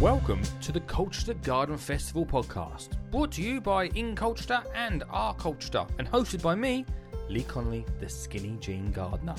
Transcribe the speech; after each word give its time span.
Welcome 0.00 0.42
to 0.60 0.70
the 0.70 0.78
Colchester 0.78 1.34
Garden 1.34 1.76
Festival 1.76 2.24
podcast, 2.24 2.90
brought 3.10 3.32
to 3.32 3.42
you 3.42 3.60
by 3.60 3.86
In 3.96 4.14
Colchester 4.14 4.62
and 4.72 5.02
Our 5.10 5.34
Colchester, 5.34 5.84
and 5.98 6.08
hosted 6.08 6.40
by 6.40 6.54
me, 6.54 6.86
Lee 7.28 7.42
Connelly, 7.42 7.84
the 7.98 8.08
Skinny 8.08 8.56
Jean 8.60 8.92
Gardener. 8.92 9.34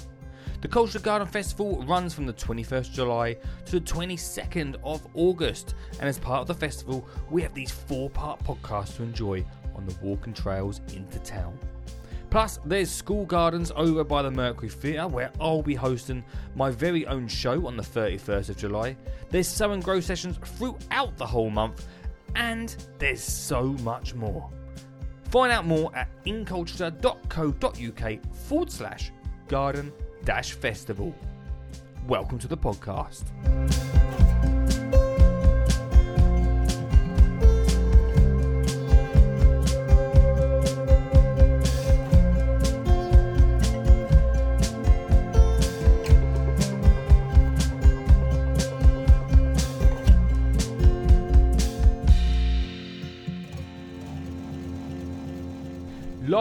The 0.60 0.68
Colchester 0.68 1.00
Garden 1.00 1.30
Festival 1.30 1.86
runs 1.86 2.14
from 2.14 2.25
the 2.25 2.34
21st 2.34 2.92
July 2.92 3.38
to 3.68 3.80
the 3.80 3.86
22nd 3.86 4.75
of 4.84 5.07
August, 5.14 5.75
and 6.02 6.10
as 6.10 6.20
part 6.20 6.42
of 6.42 6.48
the 6.48 6.54
festival, 6.56 7.07
we 7.30 7.41
have 7.41 7.54
these 7.54 7.71
four 7.71 8.10
part 8.10 8.44
podcasts 8.44 8.98
to 8.98 9.04
enjoy 9.04 9.46
on 9.76 9.86
the 9.86 9.96
walk 10.02 10.28
and 10.28 10.36
trails 10.36 10.82
into 10.94 11.20
town. 11.20 11.57
Plus, 12.30 12.59
there's 12.64 12.91
School 12.91 13.25
Gardens 13.25 13.71
over 13.75 14.04
by 14.04 14.21
the 14.21 14.29
Mercury 14.29 14.70
Theatre, 14.70 15.07
where 15.07 15.32
I'll 15.42 15.64
be 15.64 15.74
hosting 15.74 16.24
my 16.56 16.70
very 16.70 17.07
own 17.07 17.28
show 17.28 17.65
on 17.65 17.75
the 17.75 17.82
31st 17.82 18.50
of 18.50 18.57
July. 18.57 18.96
There's 19.29 19.47
sow 19.47 19.71
and 19.71 19.83
grow 19.83 20.00
sessions 20.00 20.37
throughout 20.43 21.18
the 21.18 21.25
whole 21.25 21.50
month, 21.50 21.87
and 22.36 22.75
there's 23.00 23.23
so 23.23 23.64
much 23.64 24.14
more. 24.14 24.47
Find 25.32 25.51
out 25.51 25.65
more 25.65 25.89
at 25.96 26.07
incolchester.co.uk 26.25 28.36
forward 28.36 28.71
slash 28.71 29.11
garden 29.48 29.92
dash 30.23 30.51
festival. 30.51 31.15
Welcome 32.08 32.38
to 32.39 32.48
the 32.48 32.58
podcast. 32.58 33.23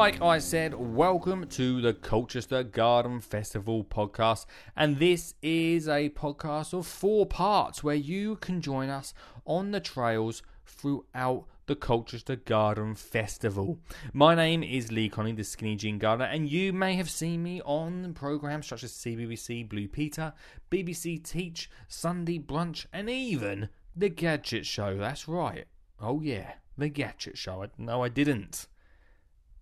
Like 0.08 0.22
I 0.22 0.38
said, 0.38 0.72
welcome 0.72 1.46
to 1.48 1.82
the 1.82 1.92
Colchester 1.92 2.62
Garden 2.62 3.20
Festival 3.20 3.84
podcast. 3.84 4.46
And 4.74 4.98
this 4.98 5.34
is 5.42 5.86
a 5.86 6.08
podcast 6.08 6.72
of 6.72 6.86
four 6.86 7.26
parts 7.26 7.84
where 7.84 7.94
you 7.94 8.36
can 8.36 8.62
join 8.62 8.88
us 8.88 9.12
on 9.44 9.70
the 9.70 9.80
trails 9.80 10.42
throughout 10.64 11.44
the 11.66 11.76
Colchester 11.76 12.36
Garden 12.36 12.94
Festival. 12.94 13.80
My 14.14 14.34
name 14.34 14.62
is 14.62 14.90
Lee 14.90 15.10
Connelly, 15.10 15.34
the 15.34 15.44
Skinny 15.44 15.76
Jean 15.76 15.98
Gardener, 15.98 16.30
and 16.30 16.48
you 16.48 16.72
may 16.72 16.94
have 16.94 17.10
seen 17.10 17.42
me 17.42 17.60
on 17.66 18.14
programs 18.14 18.66
such 18.66 18.84
as 18.84 18.92
CBBC 18.92 19.68
Blue 19.68 19.88
Peter, 19.88 20.32
BBC 20.70 21.22
Teach, 21.22 21.68
Sunday 21.86 22.38
Brunch, 22.38 22.86
and 22.94 23.10
even 23.10 23.68
The 23.94 24.08
Gadget 24.08 24.64
Show. 24.64 24.96
That's 24.96 25.28
right. 25.28 25.66
Oh, 26.00 26.22
yeah, 26.22 26.54
The 26.78 26.88
Gadget 26.88 27.36
Show. 27.36 27.66
No, 27.76 28.02
I 28.02 28.08
didn't 28.08 28.68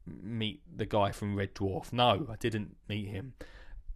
meet 0.06 0.62
the 0.74 0.86
guy 0.86 1.12
from 1.12 1.36
Red 1.36 1.54
Dwarf. 1.54 1.92
No, 1.92 2.26
I 2.30 2.36
didn't 2.36 2.76
meet 2.88 3.08
him, 3.08 3.34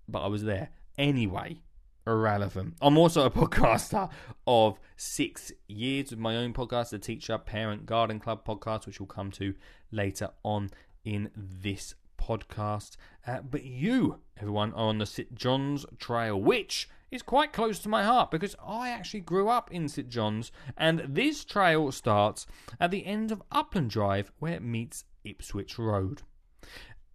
but 0.08 0.22
I 0.22 0.27
was 0.28 0.44
there. 0.44 0.70
Anyway, 0.98 1.62
irrelevant. 2.06 2.75
I'm 2.80 2.98
also 2.98 3.25
a 3.25 3.30
podcaster 3.30 4.11
of 4.47 4.78
six 4.97 5.52
years 5.69 6.11
with 6.11 6.19
my 6.19 6.36
own 6.36 6.52
podcast, 6.52 6.91
the 6.91 6.98
Teacher 6.98 7.39
Parent 7.39 7.86
Garden 7.86 8.19
Club 8.19 8.44
podcast, 8.44 8.86
which 8.86 9.00
we'll 9.00 9.06
come 9.06 9.30
to 9.33 9.55
later 9.91 10.30
on 10.42 10.70
in 11.05 11.30
this 11.36 11.94
podcast. 12.20 12.97
Uh, 13.27 13.41
but 13.41 13.64
you, 13.64 14.20
everyone, 14.39 14.72
are 14.72 14.89
on 14.89 14.98
the 14.98 15.06
St 15.06 15.34
John's 15.34 15.86
Trail, 15.98 16.41
which 16.41 16.89
is 17.11 17.22
quite 17.22 17.52
close 17.52 17.78
to 17.80 17.89
my 17.89 18.05
heart 18.05 18.30
because 18.30 18.55
I 18.64 18.91
actually 18.91 19.20
grew 19.20 19.48
up 19.48 19.70
in 19.72 19.89
St 19.89 20.08
John's, 20.08 20.52
and 20.77 21.02
this 21.08 21.45
trail 21.45 21.90
starts 21.92 22.46
at 22.79 22.90
the 22.90 23.05
end 23.05 23.33
of 23.33 23.42
Upland 23.51 23.90
Drive 23.90 24.30
where 24.39 24.55
it 24.55 24.63
meets 24.63 25.05
Ipswich 25.25 25.79
Road. 25.79 26.23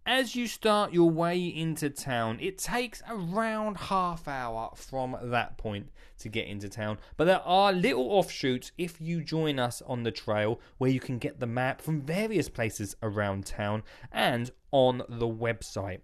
As 0.08 0.36
you 0.36 0.46
start 0.46 0.92
your 0.92 1.10
way 1.10 1.44
into 1.44 1.90
town, 1.90 2.38
it 2.40 2.58
takes 2.58 3.02
around 3.10 3.76
half 3.76 4.28
hour 4.28 4.70
from 4.76 5.16
that 5.20 5.58
point 5.58 5.90
to 6.18 6.28
get 6.28 6.46
into 6.46 6.68
town. 6.68 6.98
But 7.16 7.24
there 7.24 7.42
are 7.42 7.72
little 7.72 8.12
offshoots 8.12 8.70
if 8.78 9.00
you 9.00 9.20
join 9.20 9.58
us 9.58 9.82
on 9.84 10.04
the 10.04 10.12
trail 10.12 10.60
where 10.78 10.92
you 10.92 11.00
can 11.00 11.18
get 11.18 11.40
the 11.40 11.46
map 11.48 11.82
from 11.82 12.02
various 12.02 12.48
places 12.48 12.94
around 13.02 13.46
town 13.46 13.82
and 14.12 14.52
on 14.70 15.02
the 15.08 15.26
website. 15.26 16.02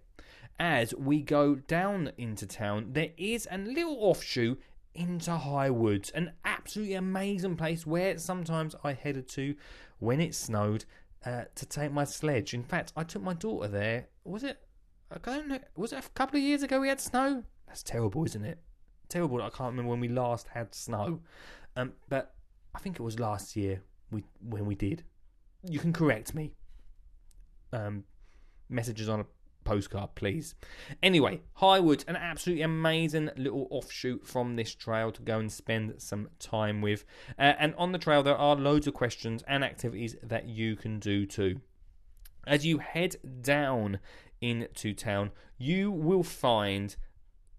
As 0.59 0.93
we 0.95 1.21
go 1.21 1.55
down 1.55 2.11
into 2.17 2.45
town, 2.45 2.89
there 2.91 3.11
is 3.17 3.47
a 3.49 3.57
little 3.57 3.95
offshoot 4.01 4.61
into 4.93 5.31
High 5.31 5.69
Woods, 5.69 6.09
an 6.11 6.33
absolutely 6.43 6.95
amazing 6.95 7.55
place 7.55 7.87
where 7.87 8.17
sometimes 8.17 8.75
I 8.83 8.93
headed 8.93 9.29
to 9.29 9.55
when 9.99 10.19
it 10.19 10.35
snowed 10.35 10.85
uh, 11.25 11.43
to 11.55 11.65
take 11.65 11.91
my 11.91 12.03
sledge. 12.03 12.53
In 12.53 12.63
fact, 12.63 12.93
I 12.95 13.03
took 13.03 13.21
my 13.21 13.33
daughter 13.33 13.67
there. 13.67 14.07
Was 14.23 14.43
it? 14.43 14.59
I 15.11 15.17
don't 15.19 15.47
know. 15.47 15.59
Was 15.75 15.93
it 15.93 16.03
a 16.05 16.09
couple 16.09 16.37
of 16.37 16.43
years 16.43 16.63
ago 16.63 16.79
we 16.79 16.87
had 16.89 16.99
snow? 16.99 17.43
That's 17.67 17.83
terrible, 17.83 18.25
isn't 18.25 18.43
it? 18.43 18.59
Terrible. 19.09 19.41
I 19.41 19.49
can't 19.49 19.71
remember 19.71 19.91
when 19.91 19.99
we 19.99 20.07
last 20.07 20.47
had 20.53 20.73
snow. 20.73 21.21
Um, 21.75 21.93
but 22.09 22.33
I 22.73 22.79
think 22.79 22.99
it 22.99 23.03
was 23.03 23.19
last 23.19 23.55
year 23.55 23.81
we 24.11 24.23
when 24.41 24.65
we 24.65 24.75
did. 24.75 25.03
You 25.63 25.79
can 25.79 25.93
correct 25.93 26.33
me. 26.33 26.53
Um, 27.71 28.03
messages 28.69 29.09
on 29.09 29.21
a 29.21 29.25
postcard, 29.63 30.15
please. 30.15 30.55
Anyway, 31.01 31.41
Highwood, 31.59 32.07
an 32.07 32.15
absolutely 32.15 32.63
amazing 32.63 33.29
little 33.37 33.67
offshoot 33.69 34.25
from 34.27 34.55
this 34.55 34.75
trail 34.75 35.11
to 35.11 35.21
go 35.21 35.39
and 35.39 35.51
spend 35.51 35.95
some 36.01 36.29
time 36.39 36.81
with. 36.81 37.05
Uh, 37.37 37.53
and 37.59 37.73
on 37.75 37.91
the 37.91 37.97
trail, 37.97 38.23
there 38.23 38.37
are 38.37 38.55
loads 38.55 38.87
of 38.87 38.93
questions 38.93 39.43
and 39.47 39.63
activities 39.63 40.15
that 40.23 40.47
you 40.47 40.75
can 40.75 40.99
do 40.99 41.25
too. 41.25 41.61
As 42.45 42.65
you 42.65 42.79
head 42.79 43.15
down 43.41 43.99
into 44.41 44.93
town, 44.93 45.31
you 45.57 45.91
will 45.91 46.23
find 46.23 46.95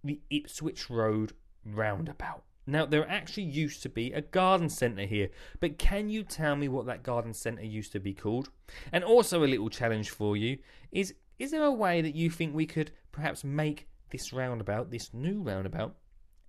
the 0.03 0.21
Ipswich 0.31 0.91
Road 0.91 1.33
roundabout. 1.65 2.45
Now, 2.67 2.87
there 2.87 3.09
actually 3.09 3.45
used 3.45 3.83
to 3.83 3.89
be 3.91 4.13
a 4.13 4.23
garden 4.23 4.71
centre 4.71 5.05
here, 5.05 5.29
but 5.61 5.79
can 5.79 6.09
you 6.09 6.23
tell 6.23 6.57
me 6.57 6.69
what 6.69 6.87
that 6.87 7.03
garden 7.03 7.35
centre 7.35 7.65
used 7.65 7.93
to 7.93 8.01
be 8.01 8.15
called? 8.15 8.49
And 8.91 9.05
also, 9.05 9.45
a 9.45 9.47
little 9.47 9.69
challenge 9.69 10.11
for 10.11 10.37
you 10.37 10.59
is 10.91 11.15
is 11.39 11.51
there 11.51 11.65
a 11.65 11.73
way 11.73 12.01
that 12.01 12.15
you 12.15 12.31
think 12.31 12.55
we 12.55 12.67
could 12.67 12.91
perhaps 13.13 13.45
make 13.45 13.89
this 14.11 14.33
roundabout, 14.33 14.91
this 14.91 15.13
new 15.13 15.43
roundabout, 15.43 15.97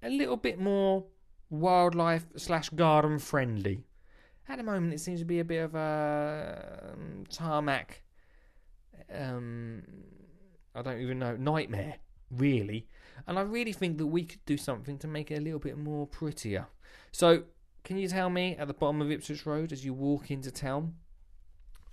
a 0.04 0.10
little 0.10 0.38
bit 0.38 0.60
more 0.60 1.06
wildlife 1.50 2.26
slash 2.38 2.70
garden 2.70 3.20
friendly? 3.20 3.86
At 4.48 4.58
the 4.58 4.64
moment, 4.64 4.94
it 4.94 5.00
seems 5.00 5.20
to 5.20 5.26
be 5.26 5.40
a 5.40 5.44
bit 5.44 5.64
of 5.64 5.76
a 5.76 6.92
um, 6.94 7.24
tarmac. 7.32 8.04
Um, 9.12 9.82
I 10.76 10.82
don't 10.84 11.02
even 11.02 11.18
know 11.18 11.36
nightmare, 11.36 11.96
really. 12.30 12.88
And 13.28 13.40
I 13.40 13.42
really 13.42 13.74
think 13.74 13.98
that 13.98 14.06
we 14.06 14.24
could 14.24 14.46
do 14.46 14.58
something 14.58 15.00
to 15.00 15.08
make 15.08 15.32
it 15.32 15.38
a 15.38 15.42
little 15.42 15.60
bit 15.60 15.78
more 15.78 16.06
prettier. 16.06 16.68
So, 17.12 17.44
can 17.84 17.98
you 17.98 18.08
tell 18.08 18.30
me 18.30 18.56
at 18.58 18.68
the 18.68 18.74
bottom 18.74 19.02
of 19.02 19.12
Ipswich 19.12 19.46
Road 19.46 19.72
as 19.72 19.84
you 19.84 19.94
walk 19.94 20.30
into 20.30 20.52
town? 20.52 20.96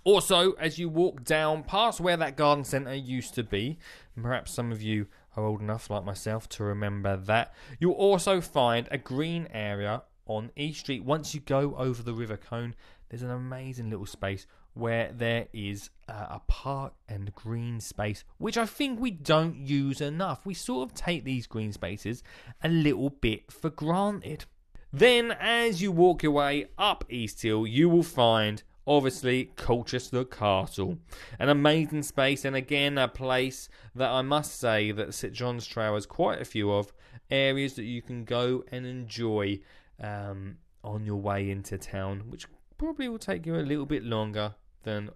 Also, 0.03 0.51
as 0.53 0.77
you 0.77 0.89
walk 0.89 1.23
down 1.23 1.63
past 1.63 2.01
where 2.01 2.17
that 2.17 2.35
garden 2.35 2.63
centre 2.63 2.93
used 2.93 3.33
to 3.35 3.43
be, 3.43 3.77
perhaps 4.21 4.51
some 4.51 4.71
of 4.71 4.81
you 4.81 5.07
are 5.37 5.45
old 5.45 5.61
enough, 5.61 5.89
like 5.89 6.03
myself, 6.03 6.47
to 6.49 6.63
remember 6.63 7.15
that, 7.15 7.53
you'll 7.79 7.93
also 7.93 8.41
find 8.41 8.87
a 8.91 8.97
green 8.97 9.47
area 9.51 10.03
on 10.25 10.51
E 10.55 10.73
Street. 10.73 11.03
Once 11.03 11.33
you 11.33 11.41
go 11.41 11.75
over 11.77 12.03
the 12.03 12.13
River 12.13 12.37
Colne, 12.37 12.75
there's 13.09 13.21
an 13.21 13.31
amazing 13.31 13.89
little 13.89 14.05
space 14.05 14.45
where 14.73 15.11
there 15.13 15.47
is 15.53 15.89
uh, 16.09 16.25
a 16.31 16.41
park 16.47 16.93
and 17.07 17.33
green 17.35 17.79
space, 17.79 18.23
which 18.39 18.57
I 18.57 18.65
think 18.65 18.99
we 18.99 19.11
don't 19.11 19.55
use 19.55 20.01
enough. 20.01 20.45
We 20.45 20.53
sort 20.53 20.89
of 20.89 20.95
take 20.95 21.23
these 21.23 21.47
green 21.47 21.71
spaces 21.71 22.23
a 22.63 22.69
little 22.69 23.11
bit 23.11 23.51
for 23.51 23.69
granted. 23.69 24.45
Then, 24.91 25.31
as 25.39 25.81
you 25.81 25.91
walk 25.91 26.23
your 26.23 26.33
way 26.33 26.67
up 26.77 27.05
East 27.09 27.41
Hill, 27.41 27.67
you 27.67 27.87
will 27.87 28.03
find 28.03 28.63
obviously 28.85 29.51
Colchester 29.55 30.23
Castle. 30.23 30.97
An 31.39 31.49
amazing 31.49 32.03
space, 32.03 32.45
and 32.45 32.55
again, 32.55 32.97
a 32.97 33.07
place 33.07 33.69
that 33.95 34.09
I 34.09 34.21
must 34.21 34.59
say 34.59 34.91
that 34.91 35.13
St 35.13 35.33
John's 35.33 35.65
Trail 35.65 35.95
has 35.95 36.05
quite 36.05 36.41
a 36.41 36.45
few 36.45 36.71
of 36.71 36.93
areas 37.29 37.73
that 37.75 37.85
you 37.85 38.01
can 38.01 38.25
go 38.25 38.63
and 38.71 38.85
enjoy 38.85 39.59
um, 40.01 40.57
on 40.83 41.05
your 41.05 41.17
way 41.17 41.49
into 41.49 41.77
town, 41.77 42.23
which 42.29 42.47
probably 42.77 43.07
will 43.07 43.19
take 43.19 43.45
you 43.45 43.55
a 43.55 43.61
little 43.61 43.85
bit 43.85 44.03
longer 44.03 44.55
than 44.83 45.09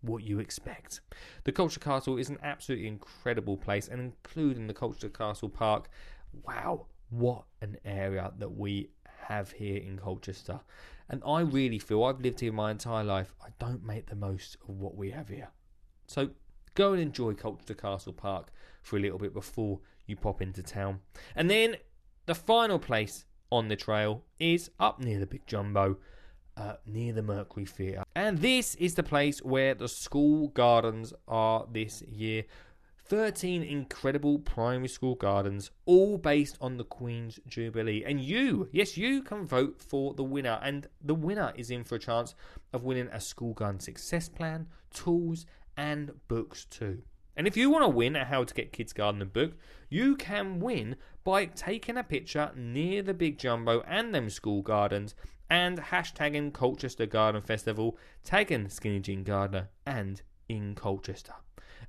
what 0.00 0.22
you 0.22 0.38
expect. 0.38 1.00
The 1.44 1.52
Colchester 1.52 1.80
Castle 1.80 2.18
is 2.18 2.28
an 2.28 2.38
absolutely 2.42 2.88
incredible 2.88 3.56
place, 3.56 3.88
and 3.88 4.00
including 4.00 4.66
the 4.66 4.74
Colchester 4.74 5.08
Castle 5.08 5.48
Park, 5.48 5.88
wow, 6.42 6.86
what 7.10 7.44
an 7.60 7.76
area 7.84 8.32
that 8.38 8.56
we 8.56 8.90
have 9.28 9.52
here 9.52 9.78
in 9.78 9.98
Colchester. 9.98 10.60
And 11.08 11.22
I 11.26 11.40
really 11.40 11.78
feel 11.78 12.04
I've 12.04 12.20
lived 12.20 12.40
here 12.40 12.52
my 12.52 12.70
entire 12.70 13.04
life. 13.04 13.34
I 13.42 13.48
don't 13.58 13.84
make 13.84 14.06
the 14.06 14.16
most 14.16 14.56
of 14.68 14.80
what 14.80 14.96
we 14.96 15.10
have 15.10 15.28
here. 15.28 15.50
So 16.06 16.30
go 16.74 16.92
and 16.92 17.02
enjoy 17.02 17.34
Colchester 17.34 17.74
Castle 17.74 18.12
Park 18.12 18.52
for 18.82 18.96
a 18.96 19.00
little 19.00 19.18
bit 19.18 19.34
before 19.34 19.80
you 20.06 20.16
pop 20.16 20.42
into 20.42 20.62
town. 20.62 21.00
And 21.34 21.50
then 21.50 21.76
the 22.26 22.34
final 22.34 22.78
place 22.78 23.24
on 23.50 23.68
the 23.68 23.76
trail 23.76 24.24
is 24.38 24.70
up 24.80 25.00
near 25.00 25.18
the 25.18 25.26
Big 25.26 25.46
Jumbo, 25.46 25.98
uh, 26.56 26.74
near 26.86 27.12
the 27.12 27.22
Mercury 27.22 27.66
Theatre. 27.66 28.04
And 28.14 28.38
this 28.38 28.74
is 28.76 28.94
the 28.94 29.02
place 29.02 29.42
where 29.42 29.74
the 29.74 29.88
school 29.88 30.48
gardens 30.48 31.12
are 31.28 31.66
this 31.70 32.02
year. 32.02 32.44
13 33.06 33.62
incredible 33.62 34.38
primary 34.38 34.88
school 34.88 35.14
gardens, 35.14 35.70
all 35.84 36.16
based 36.16 36.56
on 36.60 36.78
the 36.78 36.84
Queen's 36.84 37.38
Jubilee. 37.46 38.02
And 38.04 38.18
you, 38.20 38.68
yes, 38.72 38.96
you 38.96 39.22
can 39.22 39.46
vote 39.46 39.82
for 39.82 40.14
the 40.14 40.24
winner. 40.24 40.58
And 40.62 40.86
the 41.02 41.14
winner 41.14 41.52
is 41.54 41.70
in 41.70 41.84
for 41.84 41.96
a 41.96 41.98
chance 41.98 42.34
of 42.72 42.82
winning 42.82 43.08
a 43.12 43.20
school 43.20 43.52
garden 43.52 43.80
success 43.80 44.28
plan, 44.28 44.68
tools, 44.92 45.44
and 45.76 46.12
books 46.28 46.64
too. 46.64 47.02
And 47.36 47.46
if 47.46 47.56
you 47.56 47.68
want 47.68 47.84
to 47.84 47.88
win 47.88 48.16
a 48.16 48.24
How 48.24 48.44
to 48.44 48.54
Get 48.54 48.72
Kids 48.72 48.92
Gardening 48.92 49.28
book, 49.28 49.52
you 49.90 50.16
can 50.16 50.60
win 50.60 50.96
by 51.24 51.46
taking 51.46 51.96
a 51.96 52.04
picture 52.04 52.52
near 52.56 53.02
the 53.02 53.14
Big 53.14 53.38
Jumbo 53.38 53.82
and 53.86 54.14
them 54.14 54.30
school 54.30 54.62
gardens 54.62 55.14
and 55.50 55.78
hashtagging 55.78 56.52
Colchester 56.52 57.06
Garden 57.06 57.42
Festival, 57.42 57.98
tagging 58.22 58.68
Skinny 58.68 59.00
Jean 59.00 59.24
Gardener 59.24 59.68
and 59.84 60.22
in 60.48 60.74
Colchester. 60.74 61.34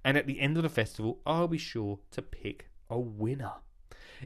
And 0.05 0.17
at 0.17 0.27
the 0.27 0.39
end 0.39 0.55
of 0.55 0.63
the 0.63 0.69
festival, 0.69 1.19
I'll 1.25 1.47
be 1.47 1.57
sure 1.57 1.99
to 2.11 2.21
pick 2.21 2.67
a 2.91 2.99
winner. 2.99 3.53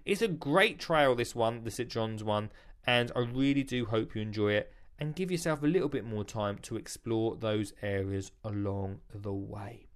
It's 0.06 0.22
a 0.22 0.28
great 0.28 0.78
trail, 0.78 1.16
this 1.16 1.34
one, 1.34 1.64
the 1.64 1.72
St 1.72 1.90
John's 1.90 2.24
one, 2.24 2.52
and 2.86 3.12
I 3.16 3.22
really 3.22 3.64
do 3.64 3.86
hope 3.86 4.14
you 4.14 4.22
enjoy 4.22 4.54
it 4.54 4.74
and 5.00 5.16
give 5.16 5.32
yourself 5.32 5.64
a 5.64 5.68
little 5.68 5.88
bit 5.88 6.06
more 6.06 6.26
time 6.26 6.58
to 6.64 6.76
explore 6.76 7.36
those 7.36 7.74
areas 7.82 8.32
along 8.44 9.00
the 9.14 9.34
way. 9.34 9.89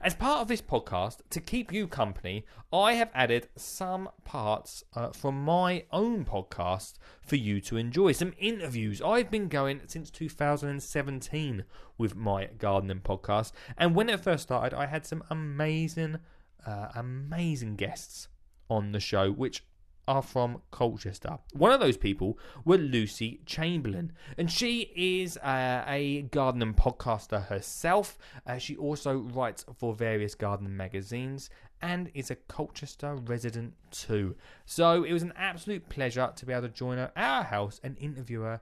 As 0.00 0.14
part 0.14 0.40
of 0.40 0.48
this 0.48 0.62
podcast, 0.62 1.18
to 1.30 1.40
keep 1.40 1.72
you 1.72 1.88
company, 1.88 2.44
I 2.72 2.94
have 2.94 3.10
added 3.14 3.48
some 3.56 4.08
parts 4.24 4.84
uh, 4.94 5.10
from 5.10 5.44
my 5.44 5.84
own 5.90 6.24
podcast 6.24 6.94
for 7.22 7.36
you 7.36 7.60
to 7.62 7.76
enjoy. 7.76 8.12
Some 8.12 8.34
interviews. 8.38 9.02
I've 9.02 9.30
been 9.30 9.48
going 9.48 9.80
since 9.86 10.10
2017 10.10 11.64
with 11.98 12.14
my 12.14 12.46
gardening 12.58 13.00
podcast, 13.00 13.52
and 13.76 13.94
when 13.94 14.08
it 14.08 14.20
first 14.20 14.44
started, 14.44 14.76
I 14.76 14.86
had 14.86 15.06
some 15.06 15.24
amazing, 15.30 16.18
uh, 16.64 16.88
amazing 16.94 17.76
guests 17.76 18.28
on 18.70 18.92
the 18.92 19.00
show, 19.00 19.30
which 19.30 19.64
are 20.06 20.22
from 20.22 20.60
Colchester. 20.70 21.38
One 21.52 21.72
of 21.72 21.80
those 21.80 21.96
people 21.96 22.38
were 22.64 22.76
Lucy 22.76 23.40
Chamberlain, 23.46 24.12
and 24.36 24.50
she 24.50 24.90
is 24.94 25.36
uh, 25.38 25.84
a 25.86 26.22
gardening 26.30 26.74
podcaster 26.74 27.46
herself. 27.46 28.18
Uh, 28.46 28.58
she 28.58 28.76
also 28.76 29.18
writes 29.18 29.64
for 29.76 29.94
various 29.94 30.34
gardening 30.34 30.76
magazines 30.76 31.50
and 31.80 32.10
is 32.14 32.30
a 32.30 32.36
Colchester 32.36 33.14
resident 33.14 33.74
too. 33.90 34.36
So 34.64 35.04
it 35.04 35.12
was 35.12 35.22
an 35.22 35.34
absolute 35.36 35.88
pleasure 35.88 36.32
to 36.34 36.46
be 36.46 36.52
able 36.52 36.68
to 36.68 36.68
join 36.68 36.98
her 36.98 37.12
at 37.14 37.24
our 37.24 37.44
house 37.44 37.80
and 37.82 37.98
interview 37.98 38.40
her 38.40 38.60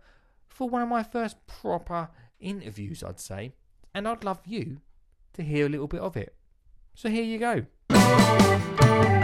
for 0.48 0.68
one 0.68 0.82
of 0.82 0.88
my 0.88 1.02
first 1.02 1.36
proper 1.46 2.08
interviews, 2.40 3.02
I'd 3.02 3.20
say. 3.20 3.52
And 3.94 4.08
I'd 4.08 4.24
love 4.24 4.40
you 4.46 4.80
to 5.34 5.42
hear 5.42 5.66
a 5.66 5.68
little 5.68 5.86
bit 5.86 6.00
of 6.00 6.16
it. 6.16 6.34
So 6.94 7.08
here 7.08 7.24
you 7.24 7.38
go. 7.38 9.21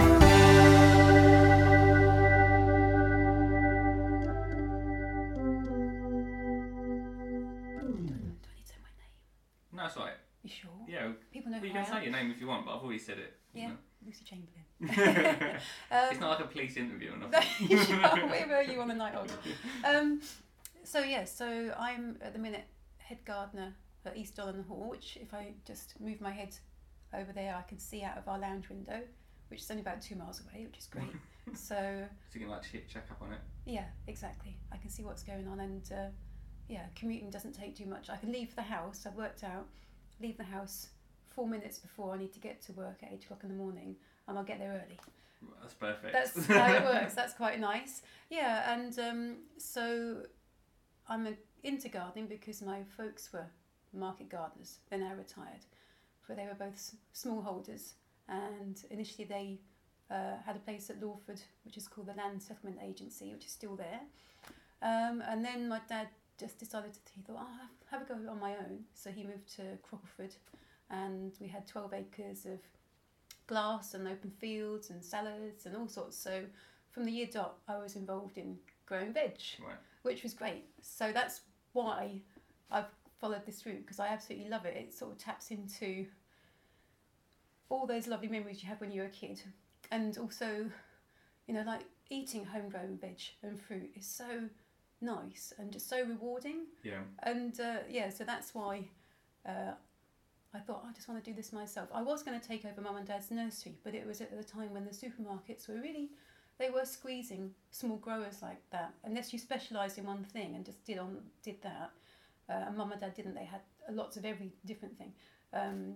You 11.69 11.75
can 11.75 11.87
say 11.87 12.03
your 12.03 12.13
name 12.13 12.31
if 12.31 12.41
you 12.41 12.47
want, 12.47 12.65
but 12.65 12.77
I've 12.77 12.83
already 12.83 12.99
said 12.99 13.19
it. 13.19 13.35
Yeah, 13.53 13.73
Lucy 14.05 14.25
Chamberlain. 14.25 14.65
it's 15.91 16.15
um, 16.15 16.21
not 16.21 16.31
like 16.31 16.41
a 16.41 16.49
police 16.49 16.77
interview 16.77 17.13
or 17.13 17.17
nothing. 17.31 17.69
where 18.31 18.47
were 18.49 18.63
you 18.63 18.81
on 18.81 18.89
the 18.89 18.95
night 18.95 19.15
of? 19.15 19.31
Um, 19.85 20.23
so 20.85 21.01
yeah, 21.01 21.25
so 21.25 21.75
I'm 21.79 22.17
at 22.23 22.33
the 22.33 22.39
minute 22.39 22.65
head 22.99 23.19
gardener 23.27 23.75
at 24.07 24.17
East 24.17 24.37
Donyland 24.37 24.67
Hall, 24.67 24.89
which 24.89 25.19
if 25.21 25.35
I 25.35 25.53
just 25.67 26.01
move 26.01 26.21
my 26.23 26.31
head 26.31 26.57
over 27.13 27.33
there, 27.33 27.55
I 27.55 27.69
can 27.69 27.79
see 27.79 28.03
out 28.03 28.17
of 28.17 28.27
our 28.29 28.39
lounge 28.39 28.71
window, 28.71 29.01
which 29.49 29.61
is 29.61 29.71
only 29.71 29.83
about 29.83 30.01
two 30.01 30.15
miles 30.15 30.41
away, 30.41 30.65
which 30.65 30.79
is 30.79 30.87
great. 30.87 31.11
so 31.55 31.75
so 31.75 32.35
you 32.35 32.41
can 32.41 32.49
like 32.49 32.63
check, 32.63 32.89
check 32.89 33.07
up 33.11 33.21
on 33.21 33.33
it. 33.33 33.41
yeah, 33.67 33.85
exactly. 34.07 34.57
I 34.73 34.79
can 34.79 34.89
see 34.89 35.03
what's 35.03 35.23
going 35.23 35.47
on, 35.49 35.61
and 35.61 35.93
uh, 35.93 36.09
yeah, 36.69 36.87
commuting 36.95 37.29
doesn't 37.31 37.53
take 37.53 37.77
too 37.77 37.87
much. 37.87 38.09
I 38.09 38.17
can 38.17 38.33
leave 38.33 38.55
the 38.55 38.63
house. 38.63 39.05
I've 39.07 39.17
worked 39.17 39.45
out. 39.45 39.67
Leave 40.21 40.37
the 40.37 40.45
house 40.45 40.89
four 41.39 41.47
minutes 41.47 41.79
before 41.79 42.13
I 42.13 42.19
need 42.19 42.33
to 42.33 42.41
get 42.41 42.61
to 42.63 42.73
work 42.73 42.99
at 43.01 43.13
eight 43.13 43.23
o'clock 43.23 43.45
in 43.45 43.49
the 43.49 43.55
morning, 43.55 43.95
and 44.27 44.37
I'll 44.37 44.43
get 44.43 44.59
there 44.59 44.73
early. 44.85 44.99
That's 45.61 45.75
perfect. 45.75 46.13
That's 46.13 46.47
how 46.49 46.75
it 46.75 46.83
works. 46.83 47.15
That's 47.15 47.33
quite 47.33 47.61
nice. 47.61 48.03
Yeah, 48.29 48.75
and 48.75 48.99
um, 48.99 49.37
so 49.57 50.23
I'm 51.09 51.37
into 51.63 51.89
gardening 51.89 52.27
because 52.27 52.61
my 52.61 52.81
folks 52.97 53.33
were 53.33 53.47
market 53.93 54.29
gardeners. 54.29 54.79
They're 54.91 54.99
now 54.99 55.15
retired, 55.17 55.65
but 56.27 56.37
they 56.37 56.43
were 56.43 56.59
both 56.59 56.97
smallholders, 57.15 57.93
and 58.29 58.77
initially 58.91 59.25
they 59.25 59.61
uh, 60.11 60.39
had 60.45 60.57
a 60.57 60.61
place 60.61 60.91
at 60.91 61.01
Lawford, 61.01 61.41
which 61.65 61.77
is 61.77 61.87
called 61.87 62.09
the 62.09 62.15
Land 62.15 62.43
Settlement 62.43 62.79
Agency, 62.85 63.31
which 63.33 63.45
is 63.45 63.53
still 63.53 63.77
there. 63.77 64.01
Um, 64.83 65.23
and 65.29 65.45
then 65.45 65.69
my 65.69 65.81
dad 65.89 66.09
just 66.37 66.59
decided 66.59 66.95
to, 66.95 67.01
he 67.15 67.23
thought, 67.23 67.37
oh, 67.39 67.47
I'll 67.47 68.01
have, 68.01 68.09
have 68.09 68.19
a 68.19 68.25
go 68.25 68.31
on 68.31 68.41
my 68.41 68.55
own. 68.55 68.81
So 68.93 69.11
he 69.11 69.23
moved 69.23 69.55
to 69.55 69.63
Crockleford, 69.87 70.35
and 70.91 71.33
we 71.41 71.47
had 71.49 71.67
12 71.67 71.93
acres 71.95 72.47
of 72.47 72.59
glass 73.47 73.95
and 73.95 74.07
open 74.09 74.31
fields 74.31 74.91
and 74.91 75.03
salads 75.05 75.67
and 75.67 75.77
all 75.77 75.89
sorts. 75.89 76.17
So 76.17 76.45
from 76.91 77.05
the 77.05 77.13
year 77.13 77.29
dot, 77.31 77.59
I 77.69 77.79
was 77.79 77.97
involved 77.97 78.37
in 78.39 78.59
growing 78.87 79.13
veg, 79.13 79.39
Right. 79.61 79.77
which 80.03 80.23
was 80.23 80.35
great. 80.35 80.65
So 80.83 81.13
that's 81.13 81.41
why 81.73 82.21
I've 82.71 82.87
followed 83.21 83.45
this 83.47 83.65
route 83.67 83.81
because 83.85 84.01
I 84.01 84.09
absolutely 84.09 84.49
love 84.49 84.65
it. 84.67 84.77
It 84.77 84.95
sort 84.95 85.13
of 85.13 85.19
taps 85.19 85.51
into 85.51 86.07
all 87.69 87.87
those 87.87 88.07
lovely 88.07 88.29
memories 88.29 88.63
you 88.63 88.69
have 88.69 88.81
when 88.81 88.91
you 88.91 89.03
were 89.03 89.07
a 89.09 89.11
kid, 89.11 89.43
and 89.91 90.17
also, 90.19 90.71
you 91.47 91.55
know, 91.55 91.63
like 91.67 91.83
eating 92.11 92.45
homegrown 92.45 92.97
veg 92.99 93.21
and 93.43 93.61
fruit 93.61 93.91
is 93.95 94.07
so 94.07 94.49
nice 95.01 95.53
and 95.59 95.71
just 95.73 95.89
so 95.89 96.03
rewarding. 96.03 96.67
Yeah. 96.83 97.01
And 97.23 97.59
uh, 97.61 97.79
yeah, 97.91 98.09
so 98.11 98.25
that's 98.25 98.55
why 98.55 98.85
uh, 99.47 99.73
I 100.55 100.59
thought 100.61 100.85
I 100.89 100.93
just 100.95 101.09
want 101.09 101.23
to 101.23 101.31
do 101.31 101.37
this 101.37 101.53
myself. 101.53 101.89
I 101.93 102.03
was 102.03 102.23
going 102.23 102.39
to 102.41 102.47
take 102.47 102.65
over 102.65 102.81
mum 102.81 102.97
and 102.97 103.07
dad's 103.07 103.31
nursery, 103.31 103.75
but 103.85 103.95
it 103.95 104.07
was 104.07 104.21
at 104.21 104.37
the 104.37 104.43
time 104.43 104.73
when 104.73 104.85
the 104.85 104.91
supermarkets 104.91 105.69
were 105.69 105.81
really 105.81 106.11
they 106.59 106.71
were 106.71 106.85
squeezing 106.85 107.53
small 107.71 107.97
growers 107.97 108.43
like 108.43 108.61
that. 108.71 108.93
Unless 109.05 109.33
you 109.33 109.39
specialised 109.39 109.97
in 109.97 110.05
one 110.05 110.25
thing 110.25 110.57
and 110.57 110.65
just 110.65 110.85
did 110.85 110.99
on 110.99 111.19
did 111.43 111.63
that, 111.63 111.93
uh, 112.49 112.65
and 112.67 112.77
mum 112.77 112.93
and 112.93 113.01
dad 113.01 113.15
didn't. 113.15 113.35
They 113.35 113.45
had 113.45 113.61
lots 113.91 114.17
of 114.17 114.25
every 114.25 114.53
different 114.65 114.99
thing. 114.99 115.13
Um, 115.53 115.95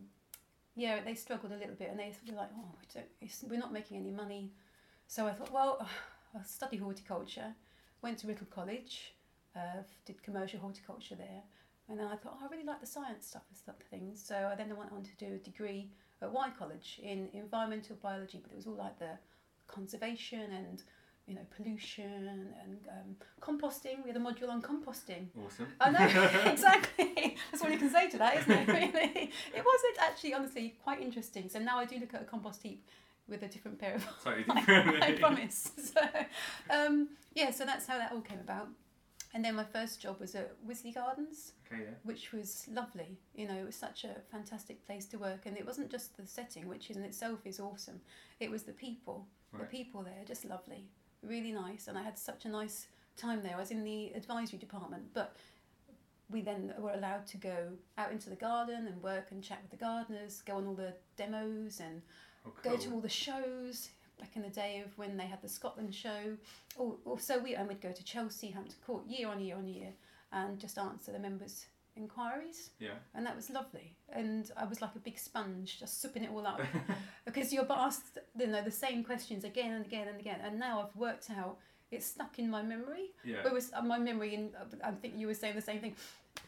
yeah, 0.76 1.00
they 1.04 1.14
struggled 1.14 1.52
a 1.52 1.56
little 1.56 1.75
bit, 1.75 1.90
and 1.90 1.99
they 1.99 2.14
were 2.28 2.37
like, 2.37 2.50
"Oh, 2.56 2.75
we 3.21 3.30
we're 3.49 3.59
not 3.59 3.73
making 3.73 3.97
any 3.97 4.11
money." 4.11 4.52
So 5.09 5.26
I 5.26 5.32
thought, 5.32 5.52
well, 5.52 5.87
I'll 6.35 6.44
study 6.44 6.76
horticulture. 6.76 7.54
Went 8.00 8.18
to 8.18 8.26
Writtle 8.26 8.49
College, 8.50 9.14
uh, 9.54 9.82
did 10.06 10.23
commercial 10.23 10.61
horticulture 10.61 11.14
there, 11.14 11.42
and 11.92 12.00
then 12.00 12.06
I 12.06 12.16
thought, 12.16 12.38
oh, 12.40 12.46
I 12.46 12.50
really 12.50 12.64
like 12.64 12.80
the 12.80 12.87
science 12.87 13.26
stuff 13.26 13.42
and 13.50 13.58
stuff 13.58 13.75
things. 13.90 14.25
So 14.26 14.49
I 14.50 14.54
then 14.54 14.75
went 14.75 14.92
on 14.92 15.02
to 15.02 15.11
do 15.18 15.34
a 15.34 15.38
degree 15.38 15.90
at 16.22 16.32
Wye 16.32 16.50
College 16.58 16.99
in 17.02 17.28
environmental 17.34 17.96
biology, 18.02 18.40
but 18.42 18.50
it 18.50 18.56
was 18.56 18.66
all 18.66 18.76
like 18.76 18.99
the 18.99 19.18
conservation 19.68 20.40
and 20.40 20.82
you 21.26 21.34
know 21.34 21.42
pollution 21.54 22.49
and 22.64 22.78
um, 22.88 23.16
composting. 23.42 24.02
We 24.02 24.11
had 24.11 24.16
a 24.16 24.20
module 24.20 24.49
on 24.49 24.62
composting. 24.62 25.26
Awesome. 25.44 25.68
I 25.82 25.90
know 25.90 26.50
exactly. 26.50 27.37
That's 27.50 27.62
all 27.62 27.70
you 27.70 27.78
can 27.78 27.90
say 27.90 28.08
to 28.08 28.16
that, 28.16 28.38
isn't 28.38 28.50
it? 28.50 28.68
Really, 28.68 29.30
it 29.54 29.64
wasn't 29.64 29.99
actually 30.00 30.32
honestly 30.32 30.75
quite 30.82 31.02
interesting. 31.02 31.50
So 31.50 31.58
now 31.58 31.78
I 31.78 31.84
do 31.84 31.99
look 31.99 32.14
at 32.14 32.22
a 32.22 32.25
compost 32.25 32.62
heap 32.62 32.88
with 33.28 33.42
a 33.42 33.49
different 33.49 33.78
pair 33.78 33.96
of 33.96 34.06
Totally 34.25 34.44
I. 34.49 35.08
I 35.08 35.12
promise. 35.12 35.72
So, 35.76 36.00
um, 36.70 37.08
yeah, 37.34 37.50
so 37.50 37.66
that's 37.66 37.87
how 37.87 37.99
that 37.99 38.12
all 38.12 38.22
came 38.22 38.40
about. 38.40 38.68
And 39.35 39.45
then 39.45 39.55
my 39.55 39.65
first 39.65 40.01
job 40.01 40.21
was 40.21 40.35
at 40.35 40.53
Wisley 40.67 40.95
Gardens, 40.95 41.53
Okay, 41.67 41.83
yeah. 41.85 41.91
which 42.03 42.33
was 42.33 42.67
lovely. 42.71 43.17
You 43.35 43.49
know, 43.49 43.55
it 43.55 43.65
was 43.65 43.77
such 43.77 44.05
a 44.05 44.17
fantastic 44.31 44.85
place 44.87 45.07
to 45.07 45.17
work, 45.19 45.47
and 45.47 45.57
it 45.57 45.65
wasn't 45.65 45.91
just 45.91 46.17
the 46.17 46.27
setting, 46.27 46.69
which 46.69 46.91
in 46.91 47.03
itself 47.03 47.41
is 47.47 47.59
awesome. 47.59 48.01
It 48.41 48.51
was 48.51 48.65
the 48.65 48.73
people. 48.73 49.27
Right. 49.53 49.62
The 49.62 49.77
people 49.77 50.03
there, 50.03 50.23
just 50.27 50.45
lovely, 50.45 50.87
really 51.23 51.53
nice, 51.53 51.89
and 51.89 51.97
I 51.99 52.03
had 52.03 52.19
such 52.19 52.45
a 52.45 52.49
nice 52.49 52.87
time 53.17 53.43
there. 53.43 53.55
I 53.57 53.61
was 53.61 53.71
in 53.71 53.85
the 53.85 54.12
advisory 54.15 54.59
department, 54.59 55.05
but 55.15 55.37
we 56.31 56.41
then 56.41 56.73
were 56.79 56.93
allowed 56.93 57.27
to 57.29 57.37
go 57.37 57.73
out 57.99 58.12
into 58.12 58.31
the 58.31 58.37
garden 58.37 58.87
and 58.87 59.03
work 59.03 59.31
and 59.31 59.43
chat 59.43 59.59
with 59.62 59.71
the 59.71 59.77
gardeners, 59.85 60.43
go 60.43 60.57
on 60.57 60.67
all 60.67 60.75
the 60.75 60.95
demos 61.17 61.81
and 61.81 62.03
Oh, 62.45 62.53
go 62.62 62.77
to 62.77 62.91
all 62.93 63.01
the 63.01 63.09
shows 63.09 63.91
back 64.23 64.37
in 64.37 64.43
the 64.43 64.49
day 64.49 64.83
of 64.87 64.97
when 64.97 65.17
they 65.17 65.26
had 65.26 65.43
the 65.43 65.49
Scotland 65.49 65.93
show. 65.95 66.37
Or, 66.76 66.95
or 67.05 67.19
so 67.19 67.38
we 67.41 67.55
and 67.57 67.69
we'd 67.69 67.81
go 67.81 67.93
to 67.93 68.05
Chelsea, 68.05 68.49
Hampton 68.49 68.76
Court, 68.87 69.05
year 69.07 69.29
on 69.29 69.41
year 69.41 69.57
on 69.57 69.67
year, 69.67 69.88
and 70.33 70.59
just 70.59 70.79
answer 70.79 71.11
the 71.12 71.19
members' 71.19 71.67
inquiries, 71.97 72.71
Yeah. 72.79 72.95
and 73.14 73.26
that 73.26 73.37
was 73.37 73.50
lovely. 73.50 73.97
And 74.12 74.50
I 74.57 74.64
was 74.64 74.81
like 74.81 74.95
a 74.95 75.00
big 75.00 75.19
sponge, 75.19 75.79
just 75.81 76.02
souping 76.02 76.23
it 76.23 76.31
all 76.31 76.47
up 76.47 76.61
because 77.26 77.52
you're 77.52 77.67
asked, 77.71 78.19
you 78.38 78.47
know, 78.47 78.62
the 78.62 78.71
same 78.71 79.02
questions 79.05 79.45
again 79.45 79.73
and 79.73 79.85
again 79.85 80.09
and 80.09 80.19
again. 80.21 80.41
And 80.43 80.59
now 80.59 80.81
I've 80.83 80.97
worked 80.97 81.29
out 81.31 81.59
it's 81.91 82.07
stuck 82.07 82.38
in 82.38 82.49
my 82.49 82.62
memory. 82.62 83.11
Yeah. 83.23 83.43
Whereas 83.43 83.71
uh, 83.75 83.83
my 83.83 83.99
memory, 83.99 84.35
and 84.35 84.55
uh, 84.55 84.88
I 84.88 84.93
think 84.93 85.14
you 85.19 85.26
were 85.26 85.35
saying 85.35 85.57
the 85.57 85.61
same 85.61 85.81
thing, 85.81 85.95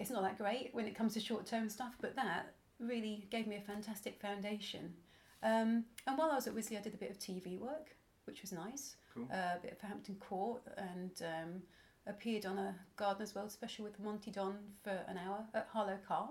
it's 0.00 0.08
not 0.10 0.22
that 0.22 0.38
great 0.38 0.70
when 0.72 0.86
it 0.86 0.94
comes 0.94 1.12
to 1.14 1.20
short 1.20 1.44
term 1.44 1.68
stuff, 1.68 1.96
but 2.00 2.16
that 2.16 2.54
really 2.80 3.26
gave 3.30 3.46
me 3.46 3.56
a 3.56 3.60
fantastic 3.60 4.18
foundation. 4.20 4.94
Um, 5.44 5.84
and 6.06 6.16
while 6.18 6.30
I 6.30 6.34
was 6.36 6.46
at 6.46 6.54
Wisley, 6.54 6.76
I 6.78 6.80
did 6.80 6.94
a 6.94 6.96
bit 6.96 7.10
of 7.10 7.18
TV 7.18 7.58
work, 7.58 7.94
which 8.24 8.40
was 8.42 8.50
nice. 8.52 8.96
Cool. 9.14 9.28
Uh, 9.32 9.56
a 9.56 9.58
bit 9.62 9.72
of 9.72 9.80
Hampton 9.88 10.16
Court 10.16 10.62
and 10.76 11.12
um, 11.22 11.62
appeared 12.06 12.46
on 12.46 12.58
a 12.58 12.74
Gardener's 12.96 13.34
World 13.34 13.52
special 13.52 13.84
with 13.84 14.00
Monty 14.00 14.30
Don 14.30 14.56
for 14.82 14.98
an 15.06 15.18
hour 15.18 15.44
at 15.54 15.68
Harlow 15.72 15.98
Carr, 16.08 16.30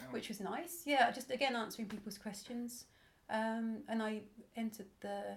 Oh. 0.00 0.04
which 0.10 0.28
was 0.28 0.40
nice. 0.40 0.82
Yeah, 0.86 1.10
just 1.10 1.30
again 1.30 1.54
answering 1.54 1.86
people's 1.88 2.16
questions. 2.16 2.86
Um, 3.28 3.78
and 3.88 4.02
I 4.02 4.22
entered 4.56 4.86
the 5.00 5.34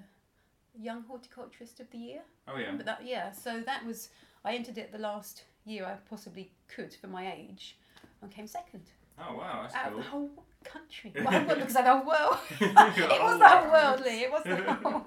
Young 0.80 1.04
Horticulturist 1.04 1.80
of 1.82 1.90
the 1.92 1.98
Year. 1.98 2.22
Oh 2.48 2.58
yeah. 2.58 2.72
But 2.76 2.86
that 2.86 3.02
yeah, 3.06 3.32
so 3.32 3.62
that 3.66 3.86
was 3.86 4.10
I 4.46 4.56
entered 4.56 4.78
it 4.78 4.92
the 4.94 4.98
last 4.98 5.44
year 5.66 5.86
I 5.86 5.96
possibly 6.10 6.52
could 6.68 6.94
for 6.94 7.08
my 7.08 7.32
age, 7.34 7.78
and 8.22 8.32
came 8.32 8.48
second 8.48 8.84
Oh 9.20 9.36
wow, 9.36 9.60
that's 9.64 9.76
out 9.76 9.90
cool. 9.90 9.98
of 10.00 10.04
the 10.04 10.10
whole 10.10 10.30
country. 10.66 11.12
Well, 11.16 11.28
I 11.28 11.68
say 11.68 11.84
the 11.84 11.98
whole 11.98 12.06
world. 12.06 12.38
it 12.60 13.22
was 13.22 13.40
the 13.40 13.70
worldly. 13.72 14.22
It 14.22 14.32
was 14.32 14.44
whole. 14.84 15.06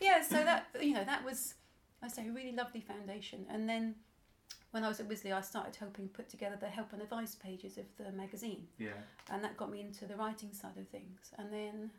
Yeah, 0.00 0.22
so 0.22 0.36
that 0.44 0.66
you 0.80 0.94
know 0.94 1.04
that 1.04 1.24
was 1.24 1.54
I 2.02 2.08
say 2.08 2.28
a 2.28 2.32
really 2.32 2.52
lovely 2.52 2.80
foundation, 2.80 3.46
and 3.50 3.68
then. 3.68 3.94
When 4.70 4.84
I 4.84 4.88
was 4.88 5.00
at 5.00 5.08
Wisley, 5.08 5.32
I 5.32 5.40
started 5.40 5.74
helping 5.76 6.08
put 6.08 6.28
together 6.28 6.56
the 6.60 6.66
help 6.68 6.92
and 6.92 7.00
advice 7.00 7.34
pages 7.34 7.78
of 7.78 7.86
the 7.96 8.12
magazine 8.12 8.66
Yeah. 8.76 8.90
and 9.30 9.42
that 9.42 9.56
got 9.56 9.70
me 9.70 9.80
into 9.80 10.04
the 10.04 10.14
writing 10.14 10.52
side 10.52 10.76
of 10.76 10.86
things. 10.88 11.32
And 11.38 11.50
then 11.50 11.90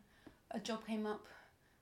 a 0.52 0.60
job 0.60 0.86
came 0.86 1.04
up. 1.04 1.26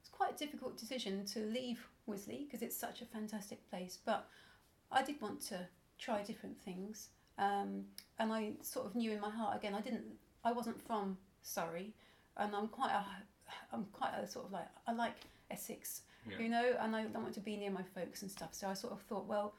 It's 0.01 0.09
quite 0.09 0.33
a 0.35 0.39
difficult 0.39 0.79
decision 0.79 1.27
to 1.27 1.41
leave 1.41 1.87
Wisley 2.09 2.47
because 2.47 2.63
it's 2.63 2.75
such 2.75 3.03
a 3.03 3.05
fantastic 3.05 3.69
place, 3.69 3.99
but 4.03 4.31
I 4.91 5.03
did 5.03 5.21
want 5.21 5.43
to 5.49 5.69
try 5.99 6.23
different 6.23 6.59
things. 6.63 7.11
Um, 7.37 7.85
and 8.19 8.33
I 8.33 8.53
sort 8.63 8.87
of 8.87 8.95
knew 8.97 9.13
in 9.13 9.21
my 9.21 9.31
heart 9.31 9.59
again. 9.59 9.75
I 9.75 9.83
didn't. 9.83 10.05
I 10.49 10.53
wasn't 10.53 10.81
from 10.87 11.19
Surrey, 11.43 11.93
and 12.37 12.55
I'm 12.55 12.69
quite 12.69 12.93
a. 12.93 13.05
I'm 13.73 13.85
quite 13.93 14.13
a 14.15 14.27
sort 14.27 14.47
of 14.47 14.53
like 14.53 14.69
I 14.87 14.93
like 14.93 15.17
Essex, 15.51 16.03
Yeah. 16.31 16.39
you 16.39 16.49
know, 16.49 16.77
and 16.81 16.95
I 16.95 17.05
don't 17.05 17.23
want 17.23 17.35
to 17.35 17.41
be 17.41 17.57
near 17.57 17.71
my 17.71 17.83
folks 17.95 18.23
and 18.23 18.31
stuff. 18.31 18.51
So 18.53 18.69
I 18.69 18.75
sort 18.75 18.93
of 18.93 19.01
thought, 19.03 19.27
well, 19.27 19.55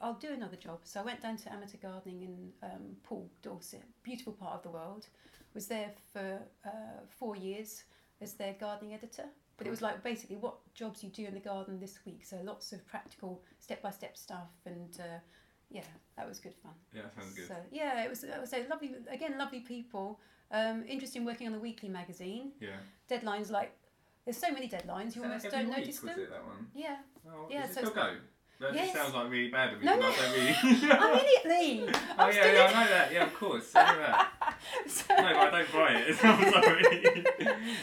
I'll 0.00 0.14
do 0.14 0.32
another 0.32 0.56
job. 0.56 0.80
So 0.84 1.00
I 1.00 1.04
went 1.04 1.20
down 1.22 1.36
to 1.38 1.52
amateur 1.52 1.78
gardening 1.82 2.22
in 2.22 2.52
um, 2.62 2.96
Poole, 3.02 3.30
Dorset, 3.42 3.82
beautiful 4.02 4.32
part 4.32 4.54
of 4.54 4.62
the 4.62 4.70
world. 4.70 5.06
Was 5.54 5.66
there 5.66 5.90
for 6.12 6.38
uh, 6.64 7.00
four 7.18 7.36
years 7.36 7.84
as 8.20 8.34
their 8.34 8.54
gardening 8.54 8.94
editor. 8.94 9.24
But 9.58 9.66
it 9.66 9.70
was 9.70 9.80
like 9.80 10.02
basically 10.02 10.36
what 10.36 10.56
jobs 10.74 11.02
you 11.02 11.08
do 11.08 11.24
in 11.24 11.32
the 11.34 11.40
garden 11.40 11.80
this 11.80 11.98
week. 12.04 12.24
So 12.24 12.36
lots 12.44 12.72
of 12.72 12.86
practical 12.86 13.42
step 13.58 13.80
by 13.82 13.90
step 13.90 14.16
stuff, 14.16 14.50
and 14.66 14.98
uh, 15.00 15.18
yeah, 15.70 15.82
that 16.16 16.28
was 16.28 16.38
good 16.38 16.54
fun. 16.62 16.72
Yeah, 16.94 17.02
sounds 17.18 17.34
good. 17.34 17.48
So 17.48 17.56
yeah, 17.70 18.04
it 18.04 18.10
was. 18.10 18.24
I 18.24 18.38
would 18.38 18.48
say 18.48 18.66
lovely 18.68 18.94
again, 19.10 19.38
lovely 19.38 19.60
people. 19.60 20.20
Um, 20.50 20.84
interesting 20.86 21.24
working 21.24 21.46
on 21.48 21.52
the 21.52 21.58
weekly 21.58 21.88
magazine. 21.88 22.52
Yeah. 22.60 22.76
Deadlines 23.10 23.50
like 23.50 23.72
there's 24.24 24.36
so 24.36 24.50
many 24.52 24.68
deadlines 24.68 25.14
you 25.16 25.22
almost 25.22 25.50
don't 25.50 25.68
week, 25.68 25.76
notice 25.78 26.02
was 26.02 26.12
them. 26.14 26.20
it 26.20 26.30
that 26.30 26.44
one? 26.44 26.66
Yeah. 26.74 26.96
Oh, 27.28 27.46
Yeah, 27.50 27.62
does 27.62 27.70
it 27.70 27.74
so 27.74 27.80
still 27.80 27.94
go? 27.94 28.14
That 28.58 28.74
Yes. 28.74 28.92
just 28.92 29.02
sounds 29.02 29.14
like 29.14 29.30
really 29.30 29.50
bad 29.50 29.74
of 29.74 29.80
me. 29.80 29.86
No, 29.86 29.96
no. 29.98 30.08
I 30.08 30.16
don't 30.16 30.32
really. 30.32 30.90
I'm 30.92 31.18
in 31.18 31.24
it, 31.26 31.44
Lee. 31.46 31.84
oh 31.88 32.00
I'm 32.18 32.34
yeah, 32.34 32.52
yeah, 32.52 32.64
I 32.74 32.84
know 32.84 32.90
that. 32.90 33.12
Yeah, 33.12 33.24
of 33.24 33.34
course. 33.34 33.70
I 33.74 33.92
know 33.92 33.98
that. 34.00 34.32
So- 34.86 35.14
No, 35.16 35.22
but 35.22 35.36
I 35.36 35.50
don't 35.50 35.72
buy 35.72 35.92
it. 35.94 36.16
I'm 36.24 36.52
sorry. 36.52 37.24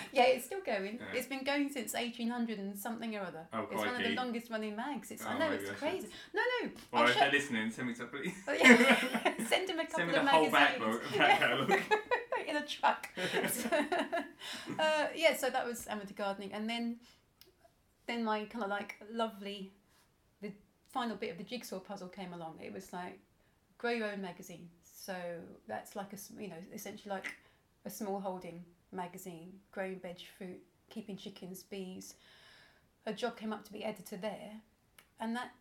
yeah, 0.13 0.23
it's 0.23 0.45
still 0.45 0.61
going. 0.65 0.95
Yeah. 0.99 1.17
It's 1.19 1.27
been 1.27 1.43
going 1.43 1.69
since 1.71 1.93
1800 1.93 2.59
and 2.59 2.77
something 2.77 3.15
or 3.15 3.21
other. 3.21 3.47
Oh, 3.53 3.67
it's 3.71 3.79
one 3.81 3.95
of 3.95 4.03
the 4.03 4.15
longest 4.15 4.49
running 4.49 4.75
mags. 4.75 5.11
It's, 5.11 5.25
I 5.25 5.35
Oh, 5.35 5.37
know, 5.39 5.51
it's 5.51 5.69
I 5.69 5.73
crazy. 5.73 6.07
No, 6.33 6.41
no. 6.61 6.69
Well, 6.91 7.01
I'll 7.03 7.07
if 7.07 7.13
show- 7.13 7.19
they're 7.21 7.31
listening, 7.31 7.71
send 7.71 7.87
me 7.87 7.93
some, 7.93 8.07
please. 8.09 8.33
Oh, 8.47 8.53
yeah. 8.53 9.33
Send 9.47 9.69
him 9.69 9.79
a 9.79 9.85
couple 9.85 9.97
Send 9.99 10.11
me 10.11 10.15
of 10.17 10.23
the 10.25 10.29
whole 10.31 10.49
back, 10.51 10.79
magazines. 10.79 11.17
back 11.17 11.39
catalogue. 11.39 11.81
in 12.47 12.55
a 12.57 12.65
truck. 12.65 13.09
uh, 14.79 15.05
yeah, 15.15 15.35
so 15.35 15.49
that 15.49 15.65
was 15.65 15.87
amateur 15.87 16.13
gardening, 16.13 16.53
and 16.53 16.69
then, 16.69 16.97
then 18.07 18.23
my 18.23 18.45
kind 18.45 18.63
of 18.63 18.69
like 18.69 18.95
lovely, 19.11 19.71
the 20.41 20.51
final 20.91 21.15
bit 21.15 21.31
of 21.31 21.37
the 21.37 21.43
jigsaw 21.43 21.79
puzzle 21.79 22.07
came 22.09 22.33
along. 22.33 22.59
It 22.63 22.73
was 22.73 22.91
like, 22.93 23.19
grow 23.77 23.91
your 23.91 24.11
own 24.11 24.21
magazine. 24.21 24.69
So 25.05 25.15
that's 25.67 25.95
like 25.95 26.13
a 26.13 26.41
you 26.41 26.47
know 26.47 26.61
essentially 26.73 27.09
like 27.13 27.33
a 27.85 27.89
small 27.89 28.19
holding 28.19 28.63
magazine, 28.91 29.53
growing 29.71 29.99
veg, 29.99 30.17
fruit, 30.37 30.61
keeping 30.89 31.17
chickens, 31.17 31.63
bees. 31.63 32.15
A 33.05 33.13
job 33.13 33.35
came 33.35 33.51
up 33.51 33.65
to 33.65 33.73
be 33.73 33.83
editor 33.83 34.15
there, 34.15 34.51
and 35.19 35.35
that 35.35 35.51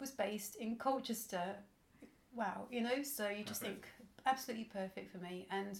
was 0.00 0.10
based 0.12 0.56
in 0.56 0.76
Colchester. 0.76 1.56
Wow, 2.34 2.66
you 2.70 2.80
know, 2.80 3.02
so 3.02 3.28
you 3.28 3.44
just 3.44 3.60
Perfect. 3.60 3.84
think 3.84 4.08
absolutely 4.26 4.64
perfect 4.64 5.10
for 5.12 5.18
me, 5.18 5.46
and 5.50 5.78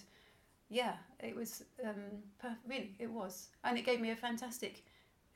yeah, 0.68 0.94
it 1.20 1.34
was 1.34 1.64
um, 1.84 2.22
perf- 2.42 2.56
really 2.68 2.94
it 2.98 3.10
was, 3.10 3.48
and 3.64 3.78
it 3.78 3.86
gave 3.86 4.00
me 4.00 4.10
a 4.10 4.16
fantastic 4.16 4.84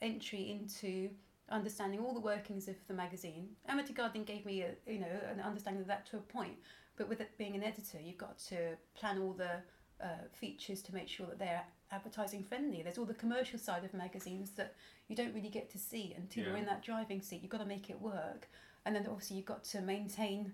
entry 0.02 0.50
into 0.50 1.08
understanding 1.50 2.00
all 2.00 2.12
the 2.12 2.20
workings 2.20 2.68
of 2.68 2.76
the 2.88 2.94
magazine. 2.94 3.48
Amateur 3.68 3.94
gardening 3.94 4.24
gave 4.24 4.44
me 4.44 4.62
a 4.62 4.72
you 4.86 4.98
know 4.98 5.20
an 5.32 5.40
understanding 5.40 5.80
of 5.80 5.88
that 5.88 6.04
to 6.10 6.18
a 6.18 6.20
point, 6.20 6.56
but 7.00 7.08
with 7.08 7.22
it 7.22 7.30
being 7.38 7.54
an 7.54 7.62
editor, 7.62 7.98
you've 7.98 8.18
got 8.18 8.36
to 8.50 8.76
plan 8.94 9.16
all 9.22 9.32
the 9.32 9.52
uh, 10.04 10.08
features 10.34 10.82
to 10.82 10.92
make 10.94 11.08
sure 11.08 11.24
that 11.24 11.38
they're 11.38 11.62
advertising 11.90 12.42
friendly. 12.44 12.82
There's 12.82 12.98
all 12.98 13.06
the 13.06 13.14
commercial 13.14 13.58
side 13.58 13.84
of 13.84 13.94
magazines 13.94 14.50
that 14.58 14.74
you 15.08 15.16
don't 15.16 15.32
really 15.34 15.48
get 15.48 15.70
to 15.70 15.78
see 15.78 16.12
until 16.14 16.44
you're 16.44 16.58
in 16.58 16.66
that 16.66 16.82
driving 16.82 17.22
seat. 17.22 17.40
You've 17.40 17.50
got 17.50 17.62
to 17.62 17.64
make 17.64 17.88
it 17.88 17.98
work, 18.02 18.50
and 18.84 18.94
then 18.94 19.06
obviously 19.08 19.38
you've 19.38 19.46
got 19.46 19.64
to 19.64 19.80
maintain 19.80 20.52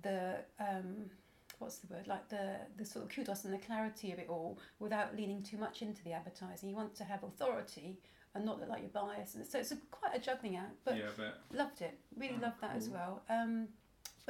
the 0.00 0.36
um, 0.58 1.10
what's 1.58 1.76
the 1.76 1.92
word 1.94 2.06
like 2.06 2.26
the 2.30 2.56
the 2.78 2.84
sort 2.86 3.04
of 3.04 3.10
kudos 3.14 3.44
and 3.44 3.52
the 3.52 3.58
clarity 3.58 4.12
of 4.12 4.18
it 4.18 4.28
all 4.30 4.58
without 4.78 5.14
leaning 5.14 5.42
too 5.42 5.58
much 5.58 5.82
into 5.82 6.02
the 6.04 6.12
advertising. 6.12 6.70
You 6.70 6.76
want 6.76 6.94
to 6.96 7.04
have 7.04 7.22
authority 7.22 7.98
and 8.34 8.46
not 8.46 8.60
look 8.60 8.70
like 8.70 8.80
you're 8.80 8.88
biased, 9.04 9.34
and 9.34 9.46
so 9.46 9.58
it's 9.58 9.72
a, 9.72 9.76
quite 9.90 10.16
a 10.16 10.20
juggling 10.20 10.56
act. 10.56 10.76
But 10.86 10.96
yeah, 10.96 11.10
but 11.18 11.42
loved 11.52 11.82
it, 11.82 11.98
really 12.16 12.36
Oh, 12.38 12.46
loved 12.46 12.62
that 12.62 12.76
as 12.76 12.88
well. 12.88 13.22
Um, 13.28 13.68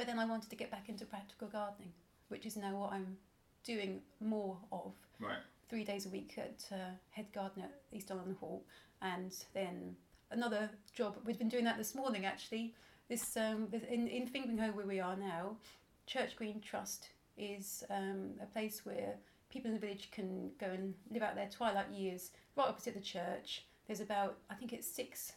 but 0.00 0.06
then 0.06 0.18
I 0.18 0.24
wanted 0.24 0.48
to 0.48 0.56
get 0.56 0.70
back 0.70 0.88
into 0.88 1.04
practical 1.04 1.46
gardening, 1.46 1.92
which 2.28 2.46
is 2.46 2.56
now 2.56 2.74
what 2.74 2.90
I'm 2.90 3.18
doing 3.64 4.00
more 4.18 4.56
of 4.72 4.94
right. 5.18 5.36
three 5.68 5.84
days 5.84 6.06
a 6.06 6.08
week 6.08 6.38
at 6.38 6.64
uh, 6.72 6.92
head 7.10 7.26
gardener 7.34 7.66
at 7.66 7.82
East 7.92 8.08
Donyland 8.08 8.38
Hall, 8.38 8.64
and 9.02 9.30
then 9.52 9.94
another 10.30 10.70
job. 10.94 11.18
We've 11.26 11.38
been 11.38 11.50
doing 11.50 11.64
that 11.64 11.76
this 11.76 11.94
morning 11.94 12.24
actually. 12.24 12.74
This 13.10 13.36
um, 13.36 13.68
in 13.90 14.08
in 14.08 14.26
Fingringhoe 14.26 14.74
where 14.74 14.86
we 14.86 15.00
are 15.00 15.16
now, 15.16 15.58
Church 16.06 16.34
Green 16.34 16.62
Trust 16.62 17.10
is 17.36 17.84
um, 17.90 18.30
a 18.42 18.46
place 18.46 18.86
where 18.86 19.16
people 19.50 19.68
in 19.68 19.74
the 19.74 19.86
village 19.86 20.08
can 20.12 20.50
go 20.58 20.68
and 20.68 20.94
live 21.10 21.22
out 21.22 21.34
their 21.34 21.50
twilight 21.50 21.90
years 21.90 22.30
right 22.56 22.68
opposite 22.68 22.94
the 22.94 23.00
church. 23.00 23.66
There's 23.86 24.00
about 24.00 24.38
I 24.48 24.54
think 24.54 24.72
it's 24.72 24.90
six 24.90 25.34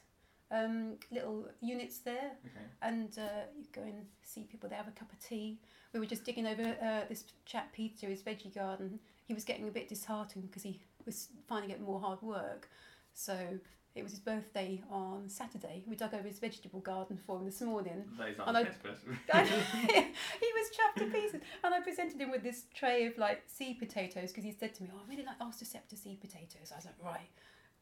um, 0.51 0.97
little 1.11 1.47
units 1.61 1.99
there 1.99 2.31
Okay. 2.45 2.65
and 2.81 3.17
uh, 3.17 3.45
you 3.57 3.65
go 3.73 3.81
and 3.81 4.05
see 4.21 4.43
people 4.43 4.69
They 4.69 4.75
have 4.75 4.87
a 4.87 4.91
cup 4.91 5.11
of 5.11 5.19
tea. 5.19 5.59
We 5.93 5.99
were 5.99 6.05
just 6.05 6.23
digging 6.25 6.47
over 6.47 6.75
uh, 6.81 7.01
this 7.09 7.23
chap 7.45 7.71
Peter, 7.73 8.07
his 8.07 8.21
veggie 8.21 8.53
garden. 8.53 8.99
He 9.25 9.33
was 9.33 9.43
getting 9.43 9.67
a 9.67 9.71
bit 9.71 9.87
disheartened 9.87 10.45
because 10.49 10.63
he 10.63 10.79
was 11.05 11.29
finding 11.47 11.71
it 11.71 11.81
more 11.81 11.99
hard 11.99 12.21
work. 12.21 12.69
So 13.13 13.37
it 13.95 14.01
was 14.03 14.11
his 14.11 14.19
birthday 14.19 14.81
on 14.89 15.29
Saturday. 15.29 15.83
We 15.87 15.95
dug 15.95 16.13
over 16.15 16.27
his 16.27 16.39
vegetable 16.39 16.79
garden 16.79 17.17
for 17.25 17.37
him 17.37 17.45
this 17.45 17.61
morning. 17.61 18.05
That 18.17 18.29
is 18.29 18.37
And 18.45 18.57
I- 18.57 18.63
person. 18.63 19.19
he 19.33 20.49
was 20.57 20.69
chopped 20.75 20.97
to 20.97 21.05
pieces, 21.05 21.41
and 21.63 21.73
I 21.73 21.79
presented 21.79 22.19
him 22.19 22.31
with 22.31 22.43
this 22.43 22.65
tray 22.73 23.05
of 23.05 23.17
like 23.17 23.43
seed 23.47 23.77
potatoes 23.79 24.29
because 24.31 24.43
he 24.43 24.51
said 24.51 24.73
to 24.75 24.83
me, 24.83 24.89
"Oh, 24.93 24.99
I 25.05 25.09
really 25.09 25.23
like 25.25 25.35
Ulster 25.41 25.65
Sceptre 25.65 25.95
seed 25.95 26.19
potatoes." 26.21 26.71
I 26.71 26.75
was 26.77 26.85
like, 26.85 26.95
"Right." 27.03 27.29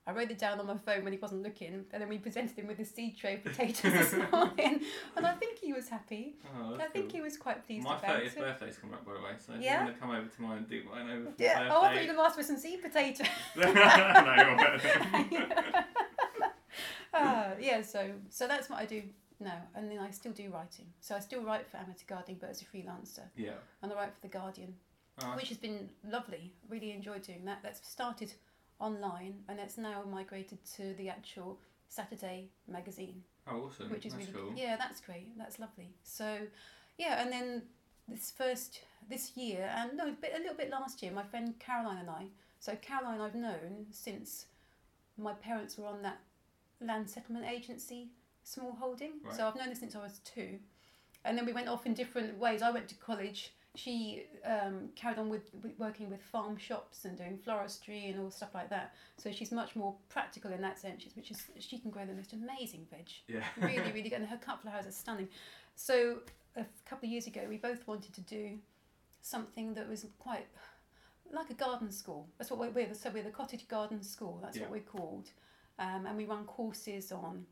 I 0.07 0.13
wrote 0.13 0.31
it 0.31 0.39
down 0.39 0.59
on 0.59 0.65
my 0.65 0.77
phone 0.77 1.03
when 1.03 1.13
he 1.13 1.19
wasn't 1.19 1.43
looking, 1.43 1.85
and 1.91 2.01
then 2.01 2.09
we 2.09 2.17
presented 2.17 2.57
him 2.57 2.65
with 2.67 2.77
this 2.77 2.89
seed 2.89 3.17
tray 3.17 3.35
of 3.35 3.43
potatoes 3.43 3.91
this 3.93 4.13
morning, 4.31 4.81
and 5.15 5.27
I 5.27 5.33
think 5.35 5.59
he 5.59 5.73
was 5.73 5.87
happy. 5.89 6.37
Oh, 6.59 6.75
I 6.75 6.85
think 6.85 7.09
cool. 7.09 7.17
he 7.17 7.21
was 7.21 7.37
quite 7.37 7.65
pleased 7.67 7.85
My 7.85 7.97
thirtieth 7.97 8.35
birthday's 8.35 8.77
coming 8.77 8.95
up, 8.95 9.05
by 9.05 9.13
the 9.13 9.19
way. 9.19 9.31
So 9.37 9.53
if 9.53 9.61
Yeah? 9.61 9.79
you 9.79 9.83
want 9.85 9.95
to 9.95 10.01
come 10.01 10.09
over 10.11 10.27
to 10.27 10.41
mine 10.41 10.57
and 10.57 10.67
do 10.69 10.81
mine 10.91 11.09
over 11.09 11.29
for 11.31 11.43
Yeah. 11.43 11.69
Oh, 11.71 11.81
I 11.83 11.87
thought 11.87 11.93
you 11.93 11.99
were 12.01 12.05
going 12.13 12.17
to 12.17 12.23
ask 12.23 12.35
for 12.35 12.43
some 12.43 12.57
seed 12.57 12.81
potatoes. 12.81 13.27
no, 13.55 13.63
you're 13.63 14.57
better. 14.57 15.85
uh, 17.13 17.49
yeah. 17.59 17.81
So, 17.81 18.11
so 18.29 18.47
that's 18.47 18.69
what 18.69 18.79
I 18.79 18.85
do 18.85 19.03
now, 19.39 19.61
and 19.75 19.89
then 19.91 19.99
I 19.99 20.11
still 20.11 20.31
do 20.31 20.49
writing. 20.51 20.85
So 20.99 21.15
I 21.15 21.19
still 21.19 21.43
write 21.43 21.67
for 21.69 21.77
amateur 21.77 22.05
gardening, 22.07 22.37
but 22.39 22.49
as 22.49 22.61
a 22.61 22.65
freelancer, 22.65 23.23
Yeah. 23.35 23.51
and 23.81 23.91
I 23.91 23.95
write 23.95 24.13
for 24.13 24.21
the 24.21 24.27
Guardian. 24.29 24.73
Oh, 25.21 25.35
which 25.35 25.49
has 25.49 25.57
been 25.57 25.89
lovely. 26.09 26.53
Really 26.69 26.91
enjoyed 26.91 27.21
doing 27.21 27.43
that. 27.45 27.59
That's 27.61 27.87
started 27.87 28.33
online 28.81 29.35
and 29.47 29.59
it's 29.59 29.77
now 29.77 30.03
migrated 30.09 30.57
to 30.75 30.93
the 30.95 31.07
actual 31.07 31.59
Saturday 31.87 32.49
magazine, 32.67 33.23
oh, 33.47 33.67
awesome. 33.67 33.89
which 33.89 34.05
is 34.05 34.13
That's 34.13 34.27
really 34.27 34.39
cool. 34.39 34.53
yeah, 34.55 34.75
that's 34.77 34.99
great. 35.01 35.37
That's 35.37 35.59
lovely. 35.59 35.93
So 36.03 36.39
yeah, 36.97 37.21
and 37.21 37.31
then 37.31 37.63
this 38.07 38.31
first 38.31 38.81
this 39.09 39.35
year 39.35 39.71
and 39.75 39.97
no, 39.97 40.09
a, 40.09 40.11
bit, 40.11 40.33
a 40.35 40.39
little 40.39 40.55
bit 40.55 40.69
last 40.69 41.01
year, 41.01 41.11
my 41.11 41.23
friend 41.23 41.53
Caroline 41.59 41.99
and 41.99 42.09
I. 42.09 42.25
So 42.59 42.75
Caroline, 42.81 43.21
I've 43.21 43.35
known 43.35 43.87
since 43.91 44.45
my 45.17 45.33
parents 45.33 45.77
were 45.77 45.87
on 45.87 46.01
that 46.01 46.19
land 46.79 47.09
settlement 47.09 47.45
agency 47.45 48.09
small 48.43 48.75
holding. 48.79 49.11
Right. 49.23 49.35
So 49.35 49.47
I've 49.47 49.55
known 49.55 49.69
her 49.69 49.75
since 49.75 49.95
I 49.95 49.99
was 49.99 50.19
two, 50.19 50.59
and 51.25 51.37
then 51.37 51.45
we 51.45 51.53
went 51.53 51.67
off 51.67 51.85
in 51.85 51.93
different 51.93 52.37
ways. 52.37 52.61
I 52.61 52.71
went 52.71 52.87
to 52.89 52.95
college. 52.95 53.53
She 53.75 54.23
um, 54.45 54.89
carried 54.95 55.17
on 55.17 55.29
with, 55.29 55.43
with 55.63 55.71
working 55.79 56.09
with 56.09 56.21
farm 56.21 56.57
shops 56.57 57.05
and 57.05 57.17
doing 57.17 57.39
floristry 57.45 58.11
and 58.11 58.19
all 58.19 58.29
stuff 58.29 58.49
like 58.53 58.69
that. 58.69 58.93
So 59.17 59.31
she's 59.31 59.51
much 59.51 59.75
more 59.75 59.95
practical 60.09 60.51
in 60.51 60.61
that 60.61 60.77
sense, 60.77 61.05
which 61.15 61.31
is 61.31 61.43
she 61.59 61.77
can 61.77 61.89
grow 61.89 62.05
the 62.05 62.13
most 62.13 62.33
amazing 62.33 62.85
veg 62.91 63.07
Yeah. 63.27 63.43
really, 63.57 63.91
really 63.91 64.09
good. 64.09 64.19
And 64.19 64.27
her 64.27 64.37
cut 64.37 64.61
flowers 64.61 64.85
are 64.87 64.91
stunning. 64.91 65.29
So 65.75 66.17
a 66.57 66.65
couple 66.85 67.07
of 67.07 67.11
years 67.11 67.27
ago, 67.27 67.41
we 67.47 67.57
both 67.57 67.87
wanted 67.87 68.13
to 68.13 68.21
do 68.21 68.57
something 69.21 69.73
that 69.75 69.87
was 69.87 70.05
quite 70.19 70.47
like 71.31 71.49
a 71.49 71.53
garden 71.53 71.91
school. 71.91 72.27
That's 72.37 72.51
what 72.51 72.59
we're, 72.59 72.71
we're 72.71 72.93
so 72.93 73.09
we're 73.09 73.23
the 73.23 73.29
cottage 73.29 73.67
garden 73.69 74.03
school. 74.03 74.39
That's 74.41 74.57
Yeah. 74.57 74.63
what 74.63 74.71
we're 74.71 74.79
called, 74.81 75.29
um, 75.79 76.05
and 76.05 76.17
we 76.17 76.25
run 76.25 76.43
courses 76.43 77.11
on 77.13 77.45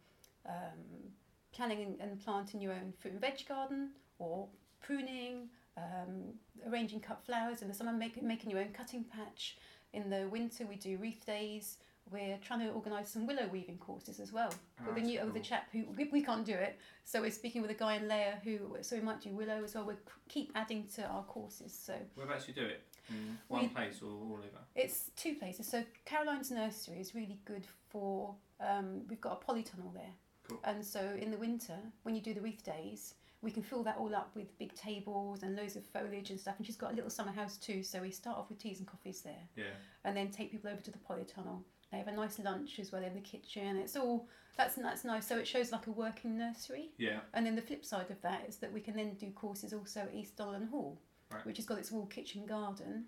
um, 0.45 1.13
planning 1.53 1.81
and, 1.83 2.01
and 2.01 2.19
planting 2.19 2.59
your 2.59 2.73
own 2.73 2.93
fruit 2.99 3.13
and 3.13 3.21
veg 3.21 3.45
garden 3.47 3.91
or 4.17 4.47
pruning. 4.81 5.49
Um, 5.79 6.33
arranging 6.67 6.99
cut 6.99 7.23
flowers 7.25 7.61
in 7.61 7.67
the 7.69 7.73
summer, 7.73 7.93
make, 7.93 8.21
making 8.21 8.51
your 8.51 8.59
own 8.59 8.69
cutting 8.73 9.05
patch. 9.05 9.57
In 9.93 10.09
the 10.09 10.27
winter, 10.29 10.65
we 10.65 10.75
do 10.75 10.97
wreath 10.97 11.25
days. 11.25 11.77
We're 12.11 12.37
trying 12.43 12.59
to 12.61 12.69
organise 12.71 13.09
some 13.09 13.25
willow 13.27 13.47
weaving 13.51 13.77
courses 13.77 14.19
as 14.19 14.33
well 14.33 14.51
Oh, 14.81 14.85
with 14.87 14.91
a 14.91 14.95
that's 14.95 15.07
new 15.07 15.19
with 15.19 15.29
a 15.29 15.31
cool. 15.33 15.41
chap 15.43 15.69
who 15.71 15.85
we, 15.95 16.05
we 16.11 16.21
can't 16.23 16.43
do 16.45 16.53
it. 16.53 16.79
So 17.05 17.21
we're 17.21 17.29
speaking 17.31 17.61
with 17.61 17.69
a 17.71 17.75
guy 17.75 17.95
in 17.95 18.07
Layer 18.07 18.39
who 18.43 18.77
so 18.81 18.95
we 18.95 19.01
might 19.03 19.21
do 19.21 19.29
willow 19.29 19.63
as 19.63 19.75
well. 19.75 19.85
We 19.85 19.93
keep 20.27 20.51
adding 20.55 20.85
to 20.95 21.03
our 21.05 21.23
courses. 21.23 21.71
So 21.71 21.93
Whereabouts 22.15 22.47
you 22.47 22.55
do 22.55 22.65
it? 22.65 22.81
In 23.09 23.37
one 23.47 23.61
We- 23.61 23.67
place 23.69 24.01
or 24.01 24.07
all 24.09 24.33
over? 24.39 24.59
it's 24.75 25.11
two 25.15 25.35
places. 25.35 25.67
So 25.67 25.83
Caroline's 26.05 26.49
nursery 26.51 26.99
is 26.99 27.13
really 27.15 27.39
good 27.45 27.65
for. 27.89 28.35
Um, 28.59 29.03
we've 29.07 29.21
got 29.21 29.41
a 29.41 29.45
polytunnel 29.51 29.93
there, 29.93 30.13
Cool. 30.47 30.59
and 30.63 30.83
so 30.85 30.99
in 31.19 31.29
the 31.31 31.37
winter 31.37 31.77
when 32.03 32.15
you 32.15 32.21
do 32.21 32.33
the 32.33 32.41
wreath 32.41 32.63
days, 32.63 33.13
we 33.41 33.51
can 33.51 33.63
fill 33.63 33.83
that 33.83 33.97
all 33.97 34.13
up 34.15 34.31
with 34.35 34.57
big 34.57 34.73
tables 34.75 35.43
and 35.43 35.55
loads 35.55 35.75
of 35.75 35.85
foliage 35.85 36.29
and 36.29 36.39
stuff. 36.39 36.55
And 36.57 36.65
she's 36.65 36.75
got 36.75 36.91
a 36.91 36.95
little 36.95 37.09
summer 37.09 37.31
house 37.31 37.57
too. 37.57 37.83
So 37.83 38.01
we 38.01 38.11
start 38.11 38.37
off 38.37 38.49
with 38.49 38.59
teas 38.59 38.79
and 38.79 38.87
coffees 38.87 39.21
there. 39.21 39.43
Yeah. 39.55 39.75
and 40.03 40.15
then 40.15 40.29
take 40.29 40.51
people 40.51 40.69
over 40.69 40.81
to 40.81 40.91
the 40.91 40.97
polytunnel. 40.97 41.63
They 41.91 41.97
have 41.97 42.07
a 42.07 42.11
nice 42.11 42.37
lunch 42.39 42.79
as 42.79 42.91
well 42.91 43.03
in 43.03 43.13
the 43.15 43.21
kitchen. 43.21 43.77
It's 43.77 43.95
all 43.95 44.27
that's 44.57 44.75
that's 44.75 45.05
nice. 45.05 45.25
So 45.27 45.37
it 45.37 45.47
shows 45.47 45.71
like 45.71 45.87
a 45.87 45.91
working 45.91 46.37
nursery. 46.37 46.89
Yeah. 46.97 47.21
And 47.33 47.45
then 47.45 47.55
the 47.55 47.61
flip 47.61 47.85
side 47.85 48.11
of 48.11 48.21
that 48.21 48.43
is 48.47 48.57
that 48.57 48.73
we 48.73 48.81
can 48.81 48.95
then 48.95 49.13
do 49.15 49.31
courses 49.31 49.71
also 49.73 50.01
at 50.01 50.13
East 50.13 50.35
Donyland 50.37 50.69
Hall, 50.69 50.99
Right. 51.31 51.45
which 51.45 51.57
has 51.57 51.65
got 51.65 51.77
its 51.79 51.91
wall 51.91 52.07
kitchen 52.07 52.45
garden. 52.45 53.05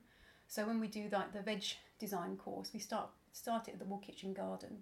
So 0.48 0.66
when 0.66 0.80
we 0.80 0.88
do 0.88 1.10
like 1.12 1.34
the 1.34 1.42
veg 1.42 1.64
design 2.00 2.38
course, 2.38 2.72
we 2.74 2.80
start 2.80 3.10
start 3.34 3.68
it 3.68 3.74
at 3.74 3.80
the 3.80 3.86
wall 3.86 4.00
kitchen 4.00 4.34
garden 4.34 4.78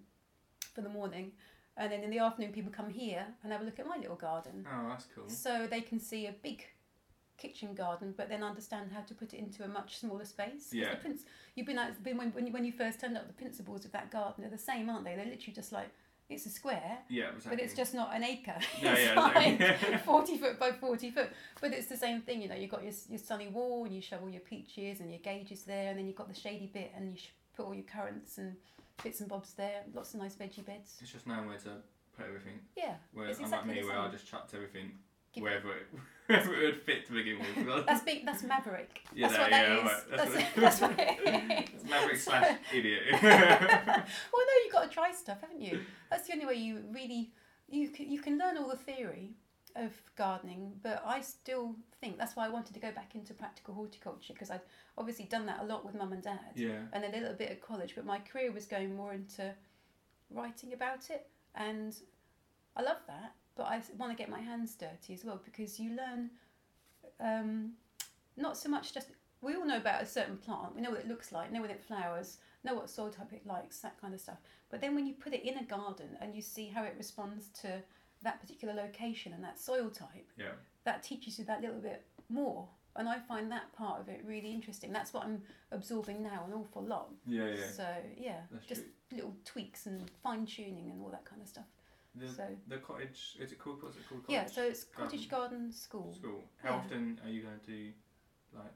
for 0.74 0.80
the 0.82 0.88
morning, 0.88 1.32
and 1.80 1.90
then 1.90 2.02
in 2.02 2.10
the 2.10 2.18
afternoon 2.18 2.52
people 2.52 2.70
come 2.70 2.90
here 2.90 3.24
and 3.42 3.52
have 3.52 3.62
a 3.62 3.64
look 3.64 3.78
at 3.78 3.86
my 3.86 3.96
little 3.96 4.16
garden. 4.16 4.66
Oh, 4.72 4.88
that's 4.88 5.06
cool. 5.14 5.28
So 5.28 5.66
they 5.68 5.80
can 5.80 5.98
see 5.98 6.26
a 6.26 6.32
big 6.42 6.64
kitchen 7.38 7.74
garden, 7.74 8.12
but 8.16 8.28
then 8.28 8.44
understand 8.44 8.90
how 8.94 9.00
to 9.00 9.14
put 9.14 9.32
it 9.32 9.38
into 9.38 9.64
a 9.64 9.68
much 9.68 9.98
smaller 9.98 10.24
space. 10.26 10.68
Yeah. 10.72 10.90
The 10.90 10.96
princ- 11.08 11.24
you've 11.54 11.66
been 11.66 11.78
out, 11.78 12.02
been 12.02 12.18
when, 12.18 12.30
when, 12.32 12.46
you, 12.46 12.52
when 12.52 12.64
you 12.64 12.72
first 12.72 13.00
turned 13.00 13.16
up, 13.16 13.26
the 13.26 13.32
principles 13.32 13.84
of 13.84 13.92
that 13.92 14.10
garden 14.10 14.44
are 14.44 14.50
the 14.50 14.58
same, 14.58 14.90
aren't 14.90 15.04
they? 15.04 15.16
They're 15.16 15.24
literally 15.24 15.54
just 15.54 15.72
like 15.72 15.88
it's 16.28 16.46
a 16.46 16.50
square, 16.50 16.98
Yeah, 17.08 17.30
exactly. 17.34 17.56
but 17.56 17.64
it's 17.64 17.74
just 17.74 17.92
not 17.92 18.14
an 18.14 18.22
acre. 18.22 18.54
Yeah, 18.80 18.92
it's 18.92 19.00
yeah, 19.00 19.38
exactly. 19.38 19.90
like 19.92 20.04
forty 20.04 20.38
foot 20.38 20.60
by 20.60 20.70
forty 20.72 21.10
foot. 21.10 21.30
But 21.60 21.72
it's 21.72 21.86
the 21.88 21.96
same 21.96 22.20
thing, 22.20 22.40
you 22.42 22.48
know. 22.48 22.54
You've 22.54 22.70
got 22.70 22.84
your 22.84 22.92
your 23.08 23.18
sunny 23.18 23.48
wall, 23.48 23.84
and 23.84 23.94
you 23.94 24.00
shovel 24.00 24.28
your 24.28 24.40
peaches 24.42 25.00
and 25.00 25.10
your 25.10 25.18
gages 25.20 25.62
there, 25.62 25.88
and 25.90 25.98
then 25.98 26.06
you've 26.06 26.14
got 26.16 26.28
the 26.28 26.38
shady 26.38 26.70
bit, 26.72 26.92
and 26.94 27.14
you 27.16 27.20
put 27.56 27.66
all 27.66 27.74
your 27.74 27.84
currants 27.84 28.38
and 28.38 28.54
bits 29.02 29.20
and 29.20 29.28
bobs 29.28 29.52
there. 29.54 29.82
Lots 29.94 30.14
of 30.14 30.20
nice 30.20 30.34
veggie 30.34 30.64
beds. 30.64 30.98
It's 31.00 31.12
just 31.12 31.26
knowing 31.26 31.46
where 31.46 31.58
to 31.58 31.70
put 32.16 32.26
everything. 32.26 32.60
Yeah, 32.76 32.94
Where, 33.12 33.26
It's 33.28 33.38
unlike 33.38 33.52
exactly 33.60 33.82
me, 33.82 33.88
where 33.88 33.98
I 33.98 34.08
just 34.10 34.26
chucked 34.26 34.54
everything 34.54 34.92
Give- 35.32 35.42
wherever 35.42 35.70
it, 35.72 35.86
wherever 36.26 36.54
it 36.54 36.64
would 36.66 36.82
fit 36.82 37.06
to 37.06 37.12
begin 37.12 37.38
with. 37.38 37.66
that's 37.86 38.02
big. 38.02 38.24
That's 38.26 38.42
maverick. 38.42 39.00
Yeah, 39.14 39.28
that's 39.28 39.38
that- 39.38 39.42
what 39.42 39.50
that 39.50 39.68
yeah, 39.68 39.76
is. 39.76 39.84
right, 39.84 40.02
that's 40.10 40.32
That's, 40.32 40.34
what- 40.34 40.54
that's 40.56 40.80
what 40.80 40.94
it 40.98 41.74
is. 41.74 41.84
Maverick 41.90 42.16
So- 42.16 42.30
slash 42.30 42.58
idiot. 42.74 43.02
well, 43.22 43.22
no, 43.22 44.54
you've 44.64 44.72
got 44.72 44.84
to 44.84 44.90
try 44.90 45.12
stuff, 45.12 45.40
haven't 45.40 45.60
you? 45.60 45.80
That's 46.10 46.26
the 46.26 46.34
only 46.34 46.46
way 46.46 46.54
you 46.54 46.82
really 46.92 47.32
you 47.68 47.88
can, 47.90 48.10
you 48.10 48.20
can 48.20 48.36
learn 48.38 48.58
all 48.58 48.68
the 48.68 48.76
theory 48.76 49.30
of 49.76 49.92
gardening, 50.16 50.72
but 50.82 51.02
I 51.06 51.20
still 51.20 51.74
think 52.00 52.18
that's 52.18 52.36
why 52.36 52.46
I 52.46 52.48
wanted 52.48 52.74
to 52.74 52.80
go 52.80 52.90
back 52.92 53.14
into 53.14 53.34
practical 53.34 53.74
horticulture 53.74 54.32
because 54.32 54.50
I'd 54.50 54.60
obviously 54.98 55.26
done 55.26 55.46
that 55.46 55.60
a 55.60 55.64
lot 55.64 55.84
with 55.84 55.94
mum 55.94 56.12
and 56.12 56.22
dad, 56.22 56.52
yeah. 56.54 56.82
and 56.92 57.04
then 57.04 57.14
a 57.14 57.18
little 57.18 57.34
bit 57.34 57.50
at 57.50 57.60
college. 57.60 57.94
But 57.94 58.06
my 58.06 58.18
career 58.18 58.52
was 58.52 58.66
going 58.66 58.94
more 58.94 59.12
into 59.12 59.52
writing 60.30 60.72
about 60.72 61.10
it, 61.10 61.28
and 61.54 61.94
I 62.76 62.82
love 62.82 62.98
that. 63.06 63.34
But 63.56 63.64
I 63.64 63.82
want 63.98 64.12
to 64.12 64.16
get 64.16 64.30
my 64.30 64.40
hands 64.40 64.74
dirty 64.74 65.12
as 65.12 65.24
well 65.24 65.40
because 65.44 65.78
you 65.78 65.96
learn 65.96 66.30
um, 67.20 67.72
not 68.36 68.56
so 68.56 68.68
much 68.68 68.94
just 68.94 69.08
we 69.42 69.54
all 69.54 69.66
know 69.66 69.78
about 69.78 70.02
a 70.02 70.06
certain 70.06 70.36
plant, 70.36 70.74
we 70.74 70.82
know 70.82 70.90
what 70.90 71.00
it 71.00 71.08
looks 71.08 71.32
like, 71.32 71.50
know 71.50 71.60
what 71.60 71.70
it 71.70 71.82
flowers, 71.82 72.38
know 72.62 72.74
what 72.74 72.90
soil 72.90 73.10
type 73.10 73.32
it 73.32 73.46
likes, 73.46 73.78
that 73.80 74.00
kind 74.00 74.12
of 74.12 74.20
stuff. 74.20 74.38
But 74.70 74.80
then 74.80 74.94
when 74.94 75.06
you 75.06 75.14
put 75.14 75.32
it 75.32 75.48
in 75.48 75.58
a 75.58 75.64
garden 75.64 76.16
and 76.20 76.34
you 76.34 76.42
see 76.42 76.66
how 76.66 76.82
it 76.84 76.94
responds 76.98 77.48
to 77.62 77.82
that 78.22 78.40
particular 78.40 78.74
location 78.74 79.32
and 79.32 79.42
that 79.44 79.58
soil 79.58 79.90
type, 79.90 80.30
Yeah. 80.36 80.52
that 80.84 81.02
teaches 81.02 81.38
you 81.38 81.44
that 81.46 81.60
little 81.60 81.80
bit 81.80 82.04
more. 82.28 82.68
And 82.96 83.08
I 83.08 83.18
find 83.20 83.50
that 83.52 83.72
part 83.72 84.00
of 84.00 84.08
it 84.08 84.22
really 84.24 84.52
interesting. 84.52 84.92
That's 84.92 85.12
what 85.14 85.24
I'm 85.24 85.42
absorbing 85.70 86.22
now 86.22 86.44
an 86.46 86.52
awful 86.52 86.82
lot. 86.82 87.10
Yeah, 87.26 87.46
yeah. 87.46 87.70
So 87.70 87.86
yeah, 88.16 88.40
That's 88.50 88.66
just 88.66 88.82
true. 88.82 88.90
little 89.12 89.36
tweaks 89.44 89.86
and 89.86 90.10
fine 90.22 90.44
tuning 90.44 90.90
and 90.90 91.00
all 91.00 91.10
that 91.10 91.24
kind 91.24 91.40
of 91.40 91.48
stuff. 91.48 91.66
The, 92.16 92.28
so 92.28 92.44
the 92.66 92.78
cottage, 92.78 93.36
is 93.38 93.52
it 93.52 93.58
called, 93.60 93.82
what's 93.82 93.96
it 93.96 94.08
called? 94.08 94.24
yeah, 94.28 94.46
so 94.46 94.64
it's 94.64 94.82
cottage 94.84 95.28
garden 95.28 95.70
school. 95.72 96.12
School. 96.12 96.42
How 96.62 96.70
Yeah. 96.70 96.76
often 96.76 97.20
are 97.24 97.30
you 97.30 97.42
going 97.42 97.58
to 97.60 97.66
do 97.66 97.92
like 98.52 98.72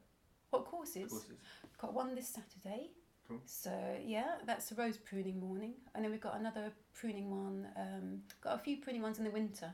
What 0.50 0.64
courses? 0.66 1.10
courses? 1.10 1.36
Got 1.78 1.92
one 1.92 2.14
this 2.14 2.28
Saturday. 2.28 2.92
Cool. 3.34 3.42
So 3.46 3.72
yeah, 4.04 4.34
that's 4.46 4.70
a 4.72 4.74
rose 4.74 4.96
pruning 4.96 5.40
morning, 5.40 5.72
and 5.94 6.04
then 6.04 6.10
we've 6.10 6.20
got 6.20 6.38
another 6.38 6.72
pruning 6.92 7.30
one. 7.30 7.66
Um, 7.76 8.22
got 8.40 8.54
a 8.54 8.58
few 8.58 8.76
pruning 8.78 9.02
ones 9.02 9.18
in 9.18 9.24
the 9.24 9.30
winter. 9.30 9.72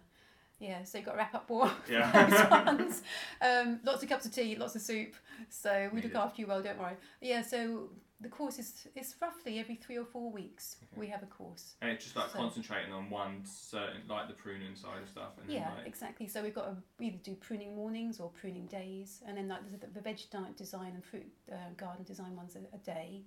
Yeah, 0.59 0.85
so 0.85 0.99
you've 0.99 1.07
got 1.07 1.13
to 1.13 1.19
wrap 1.19 1.35
up 1.35 1.47
all 1.51 1.71
Yeah. 1.89 2.11
those 2.29 2.51
ones. 2.67 3.03
Um, 3.41 3.81
lots 3.83 4.03
of 4.03 4.11
cups 4.11 4.27
of 4.27 4.35
tea, 4.35 4.57
lots 4.57 4.75
of 4.77 4.83
soup. 4.83 5.15
So 5.49 5.89
we 5.93 6.03
look 6.03 6.15
after 6.15 6.43
you 6.43 6.47
well, 6.47 6.61
don't 6.63 6.79
worry. 6.79 6.97
Yeah, 7.23 7.41
so 7.41 7.89
the 8.21 8.29
course 8.29 8.59
is 8.59 8.87
it's 8.95 9.15
roughly 9.23 9.59
every 9.59 9.77
three 9.77 9.97
or 9.97 10.05
four 10.05 10.31
weeks 10.31 10.77
Okay. 10.93 11.01
we 11.01 11.07
have 11.07 11.23
a 11.23 11.27
course. 11.27 11.77
And 11.81 11.91
it's 11.91 12.05
just 12.05 12.15
like 12.15 12.29
So- 12.29 12.37
concentrating 12.41 12.93
on 12.93 13.09
one 13.09 13.41
certain, 13.47 14.03
like 14.07 14.29
the 14.29 14.35
pruning 14.35 14.75
side 14.75 15.03
of 15.03 15.09
stuff. 15.09 15.39
And 15.43 15.51
Yeah, 15.51 15.61
then 15.69 15.79
like, 15.79 15.87
exactly. 15.87 16.29
So 16.29 16.43
we've 16.43 16.55
got 16.55 16.67
to 16.67 16.77
either 17.03 17.17
do 17.25 17.35
pruning 17.37 17.75
mornings 17.75 18.21
or 18.21 18.29
pruning 18.29 18.67
days, 18.67 19.23
and 19.27 19.39
then 19.39 19.49
like 19.49 19.63
the, 19.81 19.87
the 19.87 20.01
veg 20.03 20.21
diet 20.31 20.59
design 20.59 20.93
and 20.93 21.03
fruit 21.03 21.33
uh, 21.51 21.57
garden 21.79 22.05
design 22.05 22.37
ones 22.37 22.55
a, 22.57 22.77
a 22.77 22.79
day, 22.81 23.23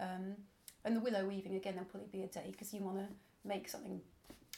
um, 0.00 0.36
and 0.84 0.96
the 0.96 1.00
willow 1.00 1.26
weaving 1.26 1.56
again. 1.56 1.74
There'll 1.74 1.88
probably 1.88 2.08
be 2.10 2.22
a 2.22 2.28
day 2.28 2.48
because 2.50 2.72
you 2.72 2.80
want 2.80 2.98
to 2.98 3.06
make 3.44 3.68
something 3.68 4.00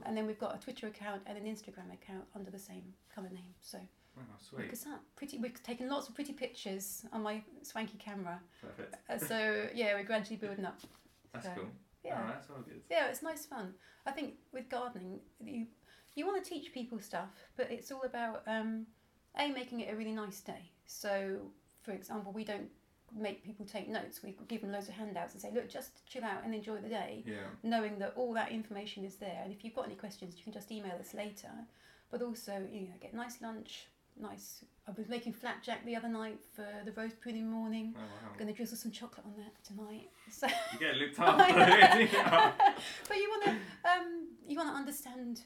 And 0.03 0.15
then 0.15 0.25
we've 0.25 0.39
got 0.39 0.55
a 0.55 0.59
Twitter 0.59 0.87
account 0.87 1.21
and 1.25 1.37
an 1.37 1.45
Instagram 1.45 1.93
account 1.93 2.25
under 2.35 2.51
the 2.51 2.59
same 2.59 2.93
of 3.17 3.31
name. 3.31 3.53
So 3.61 3.79
oh, 4.17 4.21
sweet. 4.37 4.71
us 4.71 4.85
up. 4.87 5.01
Pretty. 5.15 5.37
We've 5.37 5.61
taken 5.63 5.89
lots 5.89 6.09
of 6.09 6.15
pretty 6.15 6.33
pictures 6.33 7.05
on 7.13 7.23
my 7.23 7.41
swanky 7.61 7.97
camera. 7.97 8.39
Perfect. 8.61 8.95
Uh, 9.09 9.17
so 9.17 9.67
yeah, 9.73 9.93
we're 9.93 10.03
gradually 10.03 10.37
building 10.37 10.65
up. 10.65 10.79
That's 11.33 11.45
So, 11.45 11.51
cool. 11.55 11.65
Yeah. 12.03 12.19
Oh, 12.21 12.27
that's 12.27 12.49
all 12.49 12.61
good. 12.61 12.81
Yeah, 12.89 13.07
it's 13.07 13.23
nice 13.23 13.45
fun. 13.45 13.73
I 14.05 14.11
think 14.11 14.35
with 14.53 14.69
gardening, 14.69 15.19
you 15.39 15.67
you 16.15 16.25
want 16.25 16.43
to 16.43 16.49
teach 16.49 16.73
people 16.73 16.99
stuff, 16.99 17.29
but 17.57 17.71
it's 17.71 17.91
all 17.91 18.03
about 18.03 18.43
um, 18.47 18.85
a 19.37 19.49
making 19.51 19.81
it 19.81 19.91
a 19.91 19.95
really 19.95 20.13
nice 20.13 20.39
day. 20.41 20.71
So, 20.85 21.51
for 21.81 21.91
example, 21.91 22.31
we 22.31 22.43
don't 22.43 22.69
make 23.17 23.43
people 23.43 23.65
take 23.65 23.87
notes. 23.87 24.21
We 24.23 24.35
give 24.47 24.61
them 24.61 24.71
loads 24.71 24.87
of 24.89 24.93
handouts 24.95 25.33
and 25.33 25.41
say, 25.41 25.51
look, 25.53 25.69
just 25.69 26.05
chill 26.07 26.23
out 26.23 26.43
and 26.43 26.53
enjoy 26.53 26.77
the 26.77 26.89
day, 26.89 27.23
Yeah. 27.25 27.35
knowing 27.63 27.97
that 27.99 28.13
all 28.15 28.33
that 28.33 28.51
information 28.51 29.03
is 29.05 29.15
there. 29.15 29.41
And 29.43 29.51
if 29.53 29.63
you've 29.63 29.75
got 29.75 29.85
any 29.85 29.95
questions, 29.95 30.35
you 30.37 30.43
can 30.43 30.53
just 30.53 30.71
email 30.71 30.95
us 30.99 31.13
later. 31.13 31.49
But 32.11 32.21
also, 32.21 32.67
you 32.71 32.81
know, 32.81 32.93
get 33.01 33.13
nice 33.13 33.41
lunch. 33.41 33.87
Nice. 34.17 34.63
I 34.87 34.91
was 34.91 35.09
making 35.09 35.33
flapjack 35.33 35.83
the 35.85 35.95
other 35.95 36.07
night 36.07 36.39
for 36.55 36.65
the 36.85 36.91
rose 36.93 37.13
pruning 37.13 37.49
morning. 37.49 37.93
Oh, 37.97 37.99
wow. 38.01 38.29
I'm 38.31 38.37
going 38.39 38.47
to 38.47 38.53
drizzle 38.53 38.77
some 38.77 38.91
chocolate 38.91 39.25
on 39.25 39.33
that 39.37 39.63
tonight. 39.63 40.09
So 40.31 40.47
You 40.73 40.79
get 40.79 40.95
looked 40.95 41.19
after. 41.19 42.07
but 43.07 43.17
you 43.17 43.29
want 43.29 43.43
to 43.45 43.51
um, 43.89 44.27
you 44.47 44.57
want 44.57 44.69
to 44.69 44.75
understand 44.75 45.41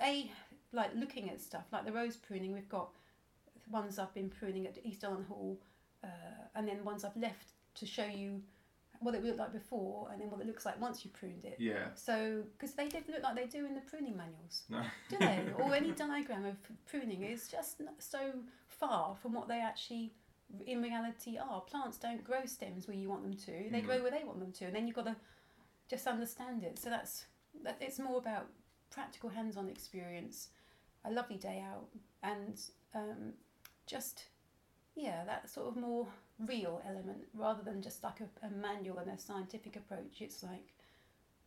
a 0.00 0.30
like 0.72 0.90
looking 0.94 1.30
at 1.30 1.40
stuff 1.40 1.64
like 1.72 1.84
the 1.84 1.92
rose 1.92 2.16
pruning 2.16 2.52
we've 2.52 2.68
got 2.68 2.90
ones 3.70 3.98
I've 3.98 4.14
been 4.14 4.30
pruning 4.30 4.66
at 4.66 4.78
East 4.84 5.02
Donyland 5.02 5.26
Hall, 5.28 5.58
uh, 6.04 6.06
and 6.54 6.66
then 6.68 6.84
ones 6.84 7.04
I've 7.04 7.16
left 7.16 7.48
to 7.76 7.86
show 7.86 8.06
you 8.06 8.42
what 9.00 9.14
it 9.14 9.24
looked 9.24 9.38
like 9.38 9.52
before, 9.52 10.10
and 10.12 10.20
then 10.20 10.30
what 10.30 10.40
it 10.42 10.46
looks 10.46 10.66
like 10.66 10.78
once 10.78 11.04
you've 11.04 11.14
pruned 11.14 11.44
it. 11.46 11.56
Yeah. 11.58 11.86
So, 11.94 12.42
because 12.52 12.74
they 12.74 12.86
did 12.88 13.04
look 13.08 13.22
like 13.22 13.34
they 13.34 13.46
do 13.46 13.64
in 13.64 13.74
the 13.74 13.80
pruning 13.80 14.14
manuals, 14.16 14.64
No. 14.68 14.82
do 15.08 15.16
they? 15.18 15.42
or 15.58 15.74
any 15.74 15.92
diagram 15.92 16.44
of 16.44 16.56
pruning 16.86 17.22
is 17.22 17.48
just 17.48 17.80
so 17.98 18.32
far 18.68 19.16
from 19.22 19.32
what 19.32 19.48
they 19.48 19.60
actually, 19.60 20.12
in 20.66 20.82
reality, 20.82 21.38
are. 21.38 21.62
Plants 21.62 21.96
don't 21.96 22.22
grow 22.22 22.44
stems 22.44 22.86
where 22.88 22.96
you 22.96 23.08
want 23.08 23.22
them 23.22 23.32
to; 23.34 23.70
they 23.70 23.80
Mm. 23.80 23.86
grow 23.86 24.02
where 24.02 24.10
they 24.10 24.22
want 24.24 24.38
them 24.38 24.52
to, 24.52 24.66
and 24.66 24.74
then 24.76 24.86
you've 24.86 24.96
got 24.96 25.06
to 25.06 25.16
just 25.88 26.06
understand 26.06 26.62
it. 26.62 26.78
So 26.78 26.90
that's 26.90 27.24
that. 27.64 27.78
It's 27.80 27.98
more 27.98 28.18
about 28.18 28.48
practical, 28.90 29.30
hands-on 29.30 29.70
experience, 29.70 30.50
a 31.06 31.10
lovely 31.10 31.36
day 31.38 31.64
out, 31.66 31.88
and 32.22 32.60
um, 32.94 33.32
just 33.86 34.24
yeah, 34.94 35.24
that 35.24 35.48
sort 35.48 35.68
of 35.68 35.76
more 35.76 36.06
real 36.38 36.82
element 36.86 37.18
rather 37.34 37.62
than 37.62 37.82
just 37.82 38.02
like 38.02 38.20
a, 38.20 38.46
a 38.46 38.50
manual 38.50 38.98
and 38.98 39.10
a 39.10 39.18
scientific 39.18 39.76
approach. 39.76 40.20
It's 40.20 40.42
like, 40.42 40.74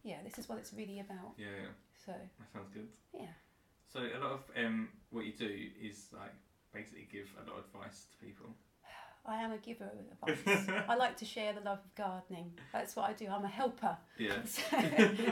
yeah, 0.04 0.18
this 0.24 0.38
is 0.38 0.48
what 0.50 0.58
it's 0.60 0.74
really 0.74 1.00
about. 1.00 1.34
Yeah, 1.38 1.48
yeah. 1.62 1.70
So 2.06 2.12
That 2.12 2.52
sounds 2.52 2.70
good. 2.74 2.88
yeah, 3.14 3.34
So 3.92 4.00
a 4.00 4.20
lot 4.20 4.32
of 4.34 4.42
um, 4.58 4.90
what 5.12 5.26
you 5.26 5.34
do 5.34 5.70
is 5.82 6.08
like 6.14 6.34
basically 6.74 7.08
give 7.12 7.28
a 7.38 7.50
lot 7.50 7.60
of 7.60 7.66
advice 7.66 8.06
to 8.12 8.26
people. 8.26 8.48
I 9.26 9.38
am 9.42 9.52
a 9.54 9.58
giver 9.58 9.86
of 9.86 10.34
advice. 10.36 10.84
I 10.90 10.96
like 10.96 11.16
to 11.18 11.26
share 11.26 11.54
the 11.54 11.62
love 11.62 11.80
of 11.80 11.96
gardening. 11.96 12.52
That's 12.74 12.96
what 12.96 13.10
I 13.10 13.14
do. 13.14 13.28
I'm 13.28 13.46
a 13.46 13.48
helper. 13.48 13.98
Yeah. 14.18 14.34
So, 14.46 14.62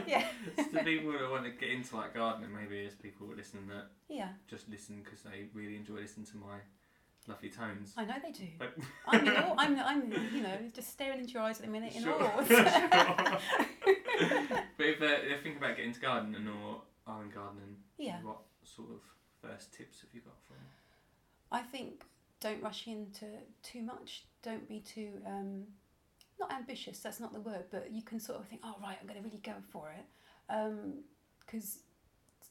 yeah, 0.06 0.26
so 0.56 0.64
the 0.72 0.80
people 0.80 1.12
that 1.12 1.30
want 1.30 1.44
to 1.44 1.50
get 1.50 1.68
into 1.70 1.96
like 1.96 2.14
gardening, 2.14 2.54
maybe 2.54 2.80
there's 2.82 2.94
people 2.94 3.26
listening 3.36 3.68
that 3.68 3.88
yeah, 4.08 4.28
just 4.48 4.68
listen 4.70 5.02
because 5.04 5.22
they 5.22 5.44
really 5.54 5.76
enjoy 5.76 5.96
listening 5.96 6.26
to 6.26 6.36
my 6.38 6.56
lovely 7.28 7.50
tones. 7.50 7.94
I 7.96 8.04
know 8.04 8.14
they 8.22 8.32
do. 8.32 8.48
But 8.58 8.74
I'm 9.06 9.26
in 9.26 9.36
awe. 9.36 9.54
I'm, 9.58 9.78
I'm, 9.78 10.12
you 10.34 10.42
know, 10.42 10.56
just 10.72 10.90
staring 10.90 11.18
into 11.20 11.32
your 11.32 11.42
eyes 11.42 11.58
at 11.60 11.66
the 11.66 11.70
minute 11.70 11.94
in 11.94 12.02
Sure. 12.02 12.22
awe. 12.22 12.44
but 14.76 14.86
if 14.86 14.98
they're, 14.98 15.38
thinking 15.42 15.58
about 15.58 15.76
getting 15.76 15.90
into 15.90 16.00
gardening 16.00 16.48
or 16.48 16.82
in 17.22 17.30
gardening, 17.30 17.76
yeah, 17.98 18.18
what 18.22 18.38
sort 18.64 18.90
of 18.90 19.00
first 19.40 19.72
tips 19.72 20.00
have 20.00 20.10
you 20.12 20.20
got 20.20 20.34
for 20.46 20.54
them? 20.54 20.66
I 21.50 21.60
think 21.60 22.04
don't 22.40 22.62
rush 22.62 22.86
into 22.86 23.26
too 23.62 23.82
much. 23.82 24.24
Don't 24.42 24.68
be 24.68 24.80
too 24.80 25.20
um, 25.26 25.64
not 26.40 26.52
ambitious. 26.52 26.98
That's 27.00 27.20
not 27.20 27.32
the 27.32 27.40
word, 27.40 27.64
but 27.70 27.90
you 27.92 28.02
can 28.02 28.18
sort 28.18 28.40
of 28.40 28.46
think, 28.46 28.62
oh 28.64 28.74
right, 28.82 28.96
I'm 29.00 29.06
going 29.06 29.18
to 29.18 29.24
really 29.24 29.40
go 29.42 29.54
for 29.70 29.90
it, 29.90 30.04
because 31.46 31.78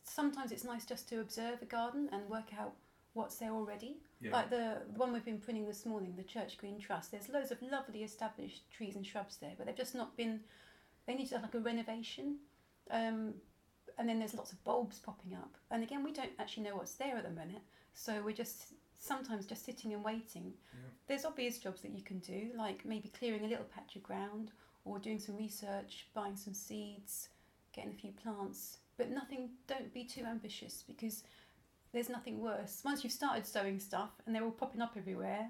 sometimes 0.03 0.51
it's 0.51 0.63
nice 0.63 0.85
just 0.85 1.09
to 1.09 1.19
observe 1.19 1.61
a 1.61 1.65
garden 1.65 2.09
and 2.11 2.27
work 2.29 2.53
out 2.57 2.73
what's 3.13 3.35
there 3.35 3.51
already. 3.51 3.97
Yeah. 4.21 4.31
Like 4.31 4.49
the, 4.49 4.77
the 4.93 4.99
one 4.99 5.11
we've 5.13 5.25
been 5.25 5.39
printing 5.39 5.65
this 5.65 5.85
morning, 5.85 6.13
the 6.15 6.23
Church 6.23 6.57
Green 6.57 6.79
Trust. 6.79 7.11
There's 7.11 7.29
loads 7.29 7.51
of 7.51 7.61
lovely 7.61 8.03
established 8.03 8.69
trees 8.71 8.95
and 8.95 9.05
shrubs 9.05 9.37
there, 9.37 9.53
but 9.57 9.65
they've 9.65 9.75
just 9.75 9.95
not 9.95 10.15
been. 10.15 10.41
They 11.07 11.15
need 11.15 11.27
to 11.29 11.35
have 11.35 11.43
like 11.43 11.55
a 11.55 11.59
renovation, 11.59 12.37
um, 12.91 13.33
and 13.97 14.07
then 14.07 14.19
there's 14.19 14.35
lots 14.35 14.51
of 14.51 14.63
bulbs 14.63 14.99
popping 14.99 15.33
up. 15.33 15.57
And 15.71 15.81
again, 15.81 16.03
we 16.03 16.11
don't 16.11 16.31
actually 16.37 16.63
know 16.63 16.75
what's 16.75 16.93
there 16.93 17.17
at 17.17 17.23
the 17.23 17.31
minute, 17.31 17.63
so 17.93 18.21
we're 18.23 18.35
just 18.35 18.73
sometimes 18.99 19.47
just 19.47 19.65
sitting 19.65 19.93
and 19.93 20.03
waiting. 20.03 20.53
Yeah. 20.73 20.79
There's 21.07 21.25
obvious 21.25 21.57
jobs 21.57 21.81
that 21.81 21.91
you 21.91 22.03
can 22.03 22.19
do, 22.19 22.51
like 22.55 22.85
maybe 22.85 23.09
clearing 23.09 23.43
a 23.43 23.47
little 23.47 23.65
patch 23.65 23.95
of 23.95 24.03
ground, 24.03 24.51
or 24.85 24.99
doing 24.99 25.19
some 25.19 25.35
research, 25.35 26.07
buying 26.13 26.35
some 26.35 26.53
seeds, 26.53 27.29
getting 27.73 27.91
a 27.91 27.95
few 27.95 28.11
plants. 28.11 28.77
But 28.97 29.09
nothing. 29.09 29.49
Don't 29.65 29.91
be 29.91 30.03
too 30.03 30.25
ambitious 30.25 30.83
because 30.85 31.23
there's 31.93 32.09
nothing 32.09 32.39
worse. 32.39 32.81
Once 32.85 33.03
you've 33.03 33.13
started 33.13 33.45
sowing 33.45 33.79
stuff 33.79 34.11
and 34.25 34.35
they're 34.35 34.43
all 34.43 34.51
popping 34.51 34.81
up 34.81 34.93
everywhere, 34.97 35.49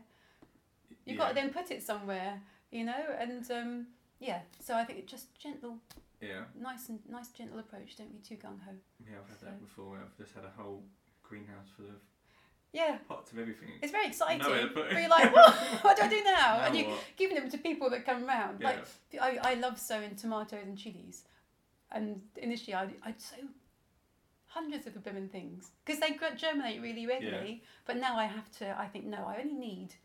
you've 1.05 1.17
got 1.17 1.29
to 1.29 1.35
then 1.35 1.49
put 1.51 1.71
it 1.71 1.83
somewhere, 1.83 2.41
you 2.71 2.83
know. 2.83 3.03
And 3.19 3.49
um, 3.51 3.87
yeah, 4.19 4.39
so 4.59 4.75
I 4.75 4.83
think 4.83 4.99
it 4.99 5.07
just 5.07 5.37
gentle, 5.37 5.77
Yeah. 6.21 6.43
nice 6.59 6.89
and 6.89 6.99
nice 7.09 7.29
gentle 7.29 7.59
approach. 7.59 7.95
Don't 7.97 8.11
be 8.11 8.19
too 8.27 8.35
gung 8.35 8.59
ho. 8.65 8.71
Yeah, 9.05 9.17
I've 9.23 9.29
had 9.29 9.39
that 9.47 9.61
before. 9.61 9.97
I've 9.97 10.17
just 10.17 10.33
had 10.35 10.43
a 10.45 10.61
whole 10.61 10.83
greenhouse 11.23 11.67
full 11.75 11.85
of 11.85 12.01
Yeah, 12.73 12.97
pots 13.07 13.31
of 13.31 13.39
everything. 13.39 13.69
it's 13.81 13.91
very 13.91 14.07
exciting. 14.07 14.39
Nowhere 14.39 14.61
to 14.63 14.67
put 14.67 14.85
it. 14.87 14.93
But 14.93 14.99
you're 15.01 15.09
like, 15.09 15.33
what? 15.35 15.53
what 15.83 15.97
do 15.97 16.03
I 16.03 16.07
do 16.07 16.23
now? 16.23 16.31
Now 16.57 16.65
and 16.65 16.75
you're 16.75 16.89
what? 16.89 16.99
giving 17.17 17.35
them 17.37 17.49
to 17.51 17.57
people 17.57 17.89
that 17.91 18.05
come 18.05 18.25
round. 18.25 18.59
Yeah. 18.61 18.67
Like 18.67 18.85
I, 19.43 19.51
I 19.51 19.53
love 19.55 19.79
sowing 19.79 20.15
tomatoes 20.15 20.59
and 20.65 20.77
chilies, 20.77 21.23
and 21.91 22.21
initially 22.37 22.73
I'd, 22.73 22.93
I'd 23.03 23.21
sow 23.21 23.37
hundreds 24.53 24.85
of 24.87 25.01
blooming 25.03 25.27
things 25.29 25.71
because 25.85 25.99
they 25.99 26.17
germinate 26.37 26.81
really 26.81 27.05
readily. 27.07 27.63
But 27.85 27.97
now 27.97 28.17
I 28.17 28.25
have 28.25 28.49
to. 28.59 28.77
I 28.79 28.87
think 28.87 29.05
no, 29.05 29.25
I 29.25 29.37
only 29.41 29.53
need 29.53 29.95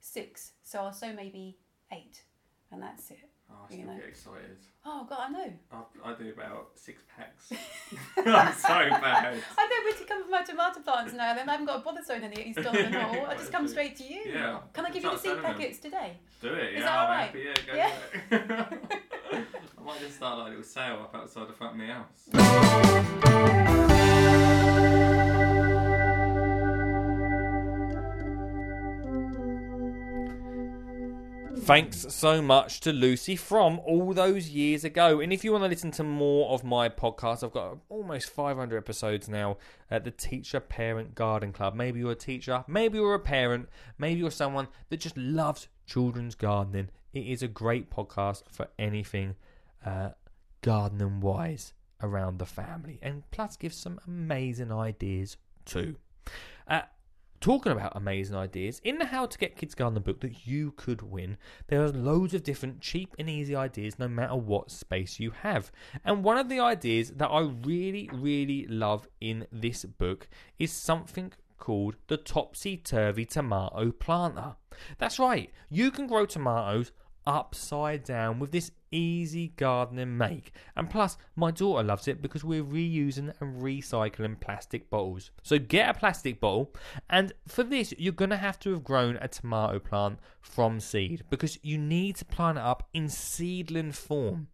six, 0.00 0.52
so 0.62 0.80
I'll 0.80 0.92
sow 0.92 1.12
maybe 1.12 1.56
eight, 1.92 2.22
and 2.70 2.82
that's 2.82 3.10
it. 3.10 3.18
Oh, 3.50 3.54
I 3.68 3.72
you 3.74 3.80
still 3.82 3.92
know. 3.92 3.98
get 4.00 4.08
excited. 4.08 4.56
Oh 4.86 5.06
God, 5.08 5.18
I 5.20 5.28
know. 5.30 5.52
I, 5.72 5.82
I 6.10 6.14
do 6.14 6.30
about 6.30 6.70
six 6.76 7.02
packs. 7.16 7.50
I'm 8.18 8.52
so 8.54 8.68
bad. 8.68 9.34
I 9.58 9.66
know 9.66 9.82
where 9.84 9.92
to 9.98 10.04
come 10.04 10.22
for 10.24 10.30
my 10.30 10.42
tomato 10.42 10.80
plants 10.80 11.12
now. 11.12 11.34
Then 11.34 11.48
I 11.48 11.52
haven't 11.52 11.66
got 11.66 11.76
to 11.78 11.84
bother 11.84 12.00
sowing 12.04 12.22
any 12.24 12.36
at 12.40 12.46
East 12.46 12.58
Donyland 12.58 12.94
Hall. 13.00 13.26
I 13.26 13.34
just 13.36 13.52
come 13.52 13.68
straight 13.68 13.96
to 13.96 14.04
you. 14.04 14.22
Yeah. 14.26 14.60
Can 14.72 14.86
I 14.86 14.90
give 14.90 15.04
you 15.04 15.10
the 15.10 15.18
seed 15.18 15.32
them. 15.32 15.42
packets 15.42 15.78
today? 15.78 16.16
Do 16.40 16.54
it, 16.54 16.74
Is 16.74 16.80
yeah. 16.80 16.84
that 16.84 16.98
I'm 16.98 17.04
alright? 17.04 17.26
happy, 17.26 17.44
yeah, 17.44 17.54
go 17.66 17.74
Yeah. 17.76 17.92
I 19.78 19.80
might 19.84 20.00
just 20.00 20.16
start 20.16 20.38
like 20.38 20.46
a 20.46 20.50
little 20.50 20.64
sale 20.64 21.00
up 21.02 21.14
outside 21.14 21.48
the 21.48 21.52
front 21.52 21.74
of 21.74 21.78
my 21.78 21.86
house. 21.86 22.28
Thanks 31.64 32.04
so 32.10 32.42
much 32.42 32.80
to 32.80 32.92
Lucy 32.92 33.36
from 33.36 33.80
all 33.86 34.12
those 34.12 34.50
years 34.50 34.84
ago. 34.84 35.20
And 35.20 35.32
if 35.32 35.42
you 35.42 35.50
want 35.50 35.64
to 35.64 35.68
listen 35.68 35.90
to 35.92 36.04
more 36.04 36.50
of 36.50 36.62
my 36.62 36.90
podcast, 36.90 37.42
I've 37.42 37.52
got 37.52 37.78
almost 37.88 38.28
500 38.28 38.76
episodes 38.76 39.30
now 39.30 39.56
at 39.90 40.04
the 40.04 40.10
Teacher 40.10 40.60
Parent 40.60 41.14
Garden 41.14 41.54
Club. 41.54 41.74
Maybe 41.74 42.00
you're 42.00 42.12
a 42.12 42.16
teacher, 42.16 42.64
maybe 42.68 42.98
you're 42.98 43.14
a 43.14 43.18
parent, 43.18 43.70
maybe 43.96 44.20
you're 44.20 44.30
someone 44.30 44.68
that 44.90 45.00
just 45.00 45.16
loves 45.16 45.68
children's 45.86 46.34
gardening. 46.34 46.90
It 47.14 47.26
is 47.26 47.42
a 47.42 47.48
great 47.48 47.90
podcast 47.90 48.42
for 48.50 48.68
anything 48.78 49.34
uh, 49.86 50.10
gardening 50.60 51.20
wise 51.20 51.72
around 52.02 52.40
the 52.40 52.46
family, 52.46 52.98
and 53.00 53.22
plus 53.30 53.56
gives 53.56 53.78
some 53.78 53.98
amazing 54.06 54.70
ideas 54.70 55.38
too. 55.64 55.96
Uh, 56.68 56.82
talking 57.44 57.72
about 57.72 57.92
amazing 57.94 58.34
ideas, 58.34 58.80
in 58.84 58.96
the 58.96 59.04
How 59.04 59.26
to 59.26 59.36
Get 59.36 59.54
Kids 59.54 59.74
Gardening 59.74 60.02
book 60.02 60.20
that 60.22 60.46
you 60.46 60.72
could 60.78 61.02
win, 61.02 61.36
there 61.66 61.84
are 61.84 61.92
loads 61.92 62.32
of 62.32 62.42
different 62.42 62.80
cheap 62.80 63.14
and 63.18 63.28
easy 63.28 63.54
ideas 63.54 63.98
no 63.98 64.08
matter 64.08 64.34
what 64.34 64.70
space 64.70 65.20
you 65.20 65.30
have. 65.42 65.70
And 66.06 66.24
one 66.24 66.38
of 66.38 66.48
the 66.48 66.60
ideas 66.60 67.10
that 67.10 67.28
I 67.28 67.40
really, 67.40 68.08
really 68.14 68.66
love 68.66 69.06
in 69.20 69.46
this 69.52 69.84
book 69.84 70.26
is 70.58 70.72
something 70.72 71.34
called 71.58 71.96
the 72.06 72.16
Topsy 72.16 72.78
Turvy 72.78 73.26
Tomato 73.26 73.90
Planter. 73.90 74.56
That's 74.96 75.18
right, 75.18 75.50
you 75.68 75.90
can 75.90 76.06
grow 76.06 76.24
tomatoes 76.24 76.92
upside 77.26 78.04
down 78.04 78.38
with 78.38 78.52
this 78.52 78.70
easy 78.94 79.48
gardening 79.56 80.16
make. 80.16 80.52
And 80.76 80.88
plus, 80.88 81.16
my 81.36 81.50
daughter 81.50 81.82
loves 81.82 82.08
it 82.08 82.22
because 82.22 82.44
we're 82.44 82.64
reusing 82.64 83.34
and 83.40 83.62
recycling 83.62 84.40
plastic 84.40 84.88
bottles. 84.88 85.30
So 85.42 85.58
get 85.58 85.88
a 85.88 85.98
plastic 85.98 86.40
bottle, 86.40 86.74
and 87.10 87.32
for 87.46 87.62
this, 87.62 87.92
you're 87.98 88.12
going 88.12 88.30
to 88.30 88.36
have 88.36 88.58
to 88.60 88.70
have 88.72 88.84
grown 88.84 89.18
a 89.20 89.28
tomato 89.28 89.78
plant 89.78 90.18
from 90.40 90.80
seed 90.80 91.24
because 91.30 91.58
you 91.62 91.78
need 91.78 92.16
to 92.16 92.24
plant 92.24 92.58
it 92.58 92.64
up 92.64 92.88
in 92.94 93.08
seedling 93.08 93.92
form. 93.92 94.48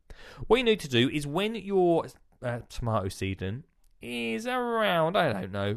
What 0.46 0.56
you 0.56 0.64
need 0.64 0.80
to 0.80 0.88
do 0.88 1.08
is 1.08 1.26
when 1.26 1.54
your 1.54 2.06
uh, 2.42 2.60
tomato 2.68 3.08
seedling 3.08 3.64
is 4.02 4.46
around, 4.46 5.16
I 5.16 5.32
don't 5.32 5.52
know, 5.52 5.76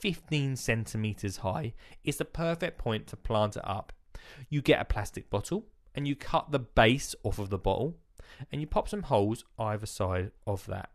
15 0.00 0.56
centimeters 0.56 1.38
high, 1.38 1.74
it's 2.04 2.18
the 2.18 2.24
perfect 2.24 2.78
point 2.78 3.06
to 3.08 3.16
plant 3.16 3.56
it 3.56 3.66
up. 3.66 3.92
You 4.48 4.62
get 4.62 4.80
a 4.80 4.84
plastic 4.84 5.30
bottle 5.30 5.66
and 5.98 6.06
you 6.06 6.14
cut 6.14 6.52
the 6.52 6.60
base 6.60 7.16
off 7.24 7.40
of 7.40 7.50
the 7.50 7.58
bottle 7.58 7.96
and 8.52 8.60
you 8.60 8.68
pop 8.68 8.88
some 8.88 9.02
holes 9.02 9.44
either 9.58 9.84
side 9.84 10.30
of 10.46 10.64
that. 10.66 10.90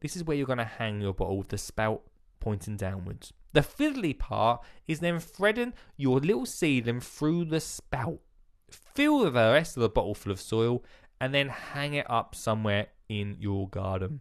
This 0.00 0.16
is 0.16 0.24
where 0.24 0.36
you're 0.36 0.44
going 0.44 0.58
to 0.58 0.64
hang 0.64 1.00
your 1.00 1.14
bottle 1.14 1.38
with 1.38 1.50
the 1.50 1.56
spout 1.56 2.02
pointing 2.40 2.76
downwards. 2.76 3.32
The 3.52 3.60
fiddly 3.60 4.18
part 4.18 4.60
is 4.88 4.98
then 4.98 5.20
threading 5.20 5.72
your 5.96 6.18
little 6.18 6.46
seedling 6.46 6.98
through 6.98 7.44
the 7.44 7.60
spout. 7.60 8.18
Fill 8.68 9.20
the 9.20 9.30
rest 9.30 9.76
of 9.76 9.82
the 9.82 9.88
bottle 9.88 10.16
full 10.16 10.32
of 10.32 10.40
soil 10.40 10.82
and 11.20 11.32
then 11.32 11.48
hang 11.48 11.94
it 11.94 12.10
up 12.10 12.34
somewhere 12.34 12.88
in 13.08 13.36
your 13.38 13.68
garden. 13.68 14.20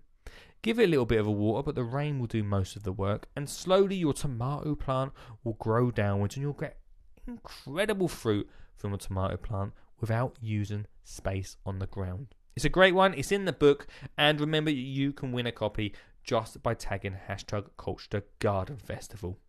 Give 0.62 0.78
it 0.78 0.86
a 0.86 0.92
little 0.92 1.08
bit 1.08 1.22
of 1.22 1.26
a 1.26 1.32
water, 1.32 1.64
but 1.64 1.74
the 1.74 1.84
rain 1.84 2.20
will 2.20 2.28
do 2.28 2.44
most 2.44 2.76
of 2.76 2.84
the 2.84 2.94
work, 2.94 3.26
and 3.36 3.50
slowly 3.50 3.96
your 3.96 4.14
tomato 4.14 4.76
plant 4.76 5.12
will 5.44 5.54
grow 5.54 5.90
downwards 5.90 6.36
and 6.36 6.44
you'll 6.44 6.54
get 6.54 6.78
incredible 7.26 8.08
fruit 8.08 8.48
from 8.76 8.94
a 8.94 8.98
tomato 9.00 9.38
plant 9.38 9.74
without 10.04 10.36
using 10.42 10.86
space 11.06 11.56
on 11.66 11.80
the 11.80 11.88
ground. 11.88 12.36
It's 12.58 12.66
a 12.66 12.70
great 12.70 12.94
one, 12.94 13.14
it's 13.14 13.32
in 13.32 13.46
the 13.46 13.54
book, 13.54 13.88
and 14.18 14.38
remember 14.42 14.70
you 14.70 15.14
can 15.14 15.32
win 15.32 15.48
a 15.48 15.52
copy 15.54 15.94
just 16.26 16.62
by 16.62 16.74
tagging 16.74 17.16
hashtag 17.30 17.68
Colchester 17.78 18.24
Garden 18.40 18.76
Festival. 18.76 19.40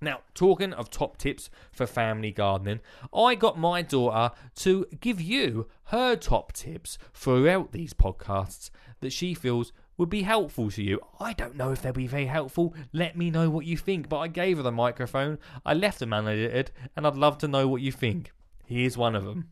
Now, 0.00 0.22
talking 0.34 0.72
of 0.72 0.90
top 0.90 1.16
tips 1.16 1.48
for 1.70 1.86
family 1.86 2.32
gardening, 2.32 2.80
I 3.14 3.36
got 3.36 3.56
my 3.56 3.82
daughter 3.82 4.34
to 4.56 4.86
give 4.98 5.20
you 5.20 5.68
her 5.84 6.16
top 6.16 6.52
tips 6.54 6.98
throughout 7.14 7.70
these 7.70 7.94
podcasts 7.94 8.70
that 8.98 9.12
she 9.12 9.32
feels 9.32 9.72
would 9.96 10.10
be 10.10 10.22
helpful 10.22 10.72
to 10.72 10.82
you. 10.82 10.98
I 11.20 11.34
don't 11.34 11.54
know 11.54 11.70
if 11.70 11.82
they'll 11.82 11.92
be 11.92 12.08
very 12.08 12.26
helpful. 12.26 12.74
Let 12.92 13.16
me 13.16 13.30
know 13.30 13.48
what 13.48 13.64
you 13.64 13.76
think. 13.76 14.08
But 14.08 14.18
I 14.18 14.26
gave 14.26 14.56
her 14.56 14.64
the 14.64 14.72
microphone, 14.72 15.38
I 15.64 15.74
left 15.74 16.00
them 16.00 16.12
unedited, 16.12 16.72
and 16.96 17.06
I'd 17.06 17.14
love 17.14 17.38
to 17.38 17.48
know 17.48 17.68
what 17.68 17.80
you 17.80 17.92
think. 17.92 18.32
Here's 18.66 18.96
one 18.96 19.14
of 19.14 19.24
them. 19.24 19.50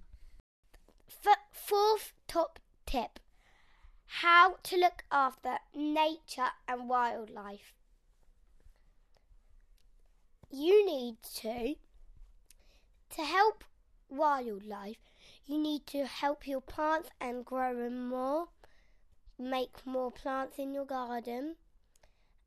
F- 1.08 1.36
fourth 1.52 2.12
top 2.26 2.58
tip 2.86 3.18
how 4.10 4.56
to 4.64 4.76
look 4.76 5.04
after 5.10 5.56
nature 5.74 6.50
and 6.66 6.88
wildlife. 6.88 7.72
You 10.50 10.84
need 10.84 11.16
to, 11.36 11.76
to 13.14 13.22
help 13.22 13.62
wildlife, 14.08 14.98
you 15.46 15.58
need 15.58 15.86
to 15.86 16.06
help 16.06 16.46
your 16.46 16.60
plants 16.60 17.08
and 17.20 17.44
grow 17.44 17.74
them 17.74 18.08
more, 18.08 18.48
make 19.38 19.86
more 19.86 20.10
plants 20.10 20.58
in 20.58 20.74
your 20.74 20.86
garden, 20.86 21.54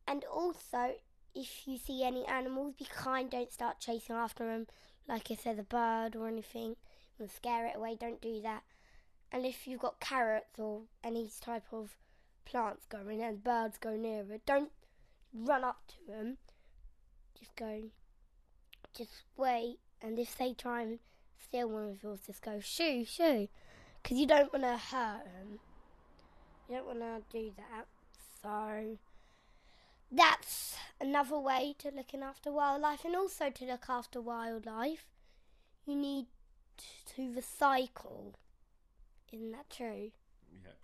and 0.05 0.25
also 0.25 0.95
if 1.33 1.65
you 1.65 1.77
see 1.77 2.03
any 2.03 2.25
animals, 2.25 2.75
be 2.77 2.85
kind, 2.85 3.31
don't 3.31 3.51
start 3.51 3.79
chasing 3.79 4.15
after 4.15 4.45
them 4.45 4.67
like 5.07 5.29
if 5.31 5.43
there's 5.43 5.59
a 5.59 5.63
bird 5.63 6.15
or 6.15 6.27
anything, 6.27 6.75
and 7.19 7.29
scare 7.29 7.65
it 7.67 7.75
away, 7.75 7.97
don't 7.99 8.21
do 8.21 8.41
that. 8.41 8.63
And 9.31 9.45
if 9.45 9.67
you've 9.67 9.81
got 9.81 9.99
carrots 9.99 10.59
or 10.59 10.81
any 11.03 11.29
type 11.41 11.65
of 11.71 11.97
plants 12.45 12.85
going 12.87 13.21
and 13.21 13.43
birds 13.43 13.77
go 13.77 13.95
near 13.95 14.25
it, 14.31 14.45
don't 14.45 14.71
run 15.33 15.63
up 15.63 15.81
to 15.87 16.11
them. 16.11 16.37
Just 17.37 17.55
go, 17.55 17.83
just 18.95 19.23
wait. 19.37 19.77
And 20.01 20.19
if 20.19 20.37
they 20.37 20.53
try 20.53 20.81
and 20.81 20.99
steal 21.41 21.69
one 21.69 21.89
of 21.89 22.03
yours, 22.03 22.19
just 22.27 22.41
go 22.41 22.59
shoo 22.59 23.05
shoo, 23.05 23.47
because 24.01 24.17
you 24.17 24.27
don't 24.27 24.51
want 24.53 24.65
to 24.65 24.77
hurt 24.77 25.23
them. 25.25 25.59
You 26.69 26.75
don't 26.77 26.85
want 26.85 26.99
to 26.99 27.21
do 27.31 27.51
that. 27.57 27.87
So 28.41 28.97
that's 30.15 30.75
another 31.01 31.39
way 31.39 31.75
to 31.79 31.91
looking 31.95 32.21
after 32.21 32.51
wildlife, 32.51 33.03
and 33.05 33.15
also 33.15 33.49
to 33.49 33.65
look 33.65 33.85
after 33.89 34.21
wildlife, 34.21 35.05
you 35.85 35.95
need 35.95 36.27
to 37.15 37.21
recycle. 37.33 38.33
Isn't 39.31 39.51
that 39.51 39.69
true? 39.69 40.11
Yep. 40.63 40.77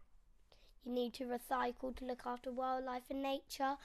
You 0.86 0.92
need 0.92 1.14
to 1.14 1.26
recycle 1.26 1.96
to 1.98 2.06
look 2.06 2.22
after 2.26 2.52
wildlife 2.52 3.04
and 3.10 3.22
nature. 3.22 3.78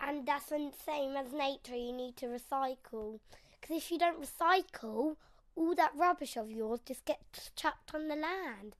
And 0.00 0.26
that's 0.26 0.46
the 0.46 0.70
same 0.84 1.16
as 1.16 1.32
nature, 1.32 1.76
you 1.76 1.92
need 1.92 2.16
to 2.18 2.26
recycle. 2.26 3.20
Because 3.60 3.76
if 3.76 3.90
you 3.90 3.98
don't 3.98 4.20
recycle, 4.20 5.16
all 5.56 5.74
that 5.76 5.92
rubbish 5.96 6.36
of 6.36 6.50
yours 6.50 6.80
just 6.84 7.04
gets 7.04 7.50
chucked 7.56 7.94
on 7.94 8.08
the 8.08 8.16
land. 8.16 8.76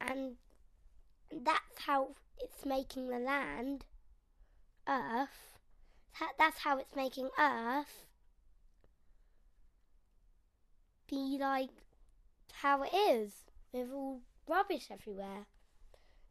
And 0.00 0.36
that's 1.32 1.86
how 1.86 2.10
it's 2.38 2.64
making 2.64 3.08
the 3.08 3.18
land, 3.18 3.84
Earth, 4.88 5.58
tha- 6.18 6.34
that's 6.38 6.58
how 6.60 6.78
it's 6.78 6.94
making 6.96 7.30
Earth 7.38 8.06
be 11.08 11.38
like 11.40 11.70
how 12.62 12.82
it 12.82 12.92
is 12.94 13.44
with 13.72 13.90
all 13.92 14.20
rubbish 14.48 14.88
everywhere 14.90 15.46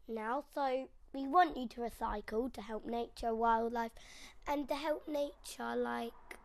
now. 0.08 0.44
So 0.54 0.90
we 1.14 1.28
want 1.28 1.58
you 1.58 1.68
to 1.70 1.82
recycle 1.82 2.52
to 2.54 2.62
help 2.62 2.86
nature, 2.86 3.36
wildlife, 3.36 3.92
and 4.48 4.68
to 4.70 4.76
help 4.76 5.08
nature 5.08 5.76
like 5.76 6.40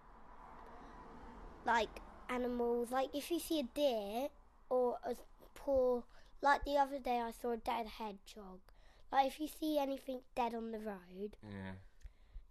like 1.65 2.01
animals. 2.29 2.91
Like 2.91 3.11
if 3.15 3.31
you 3.31 3.39
see 3.39 3.61
a 3.61 3.63
deer 3.65 4.29
or 4.69 4.99
a 5.05 5.15
poor, 5.55 6.05
like 6.43 6.65
the 6.65 6.77
other 6.77 6.99
day 6.99 7.21
I 7.21 7.33
saw 7.33 7.53
a 7.53 7.57
dead 7.57 7.87
hedgehog. 7.99 8.61
Like 9.13 9.27
if 9.29 9.41
you 9.41 9.49
see 9.49 9.79
anything 9.79 10.21
dead 10.35 10.55
on 10.55 10.71
the 10.73 10.79
road, 10.79 11.37
Yeah. 11.43 11.73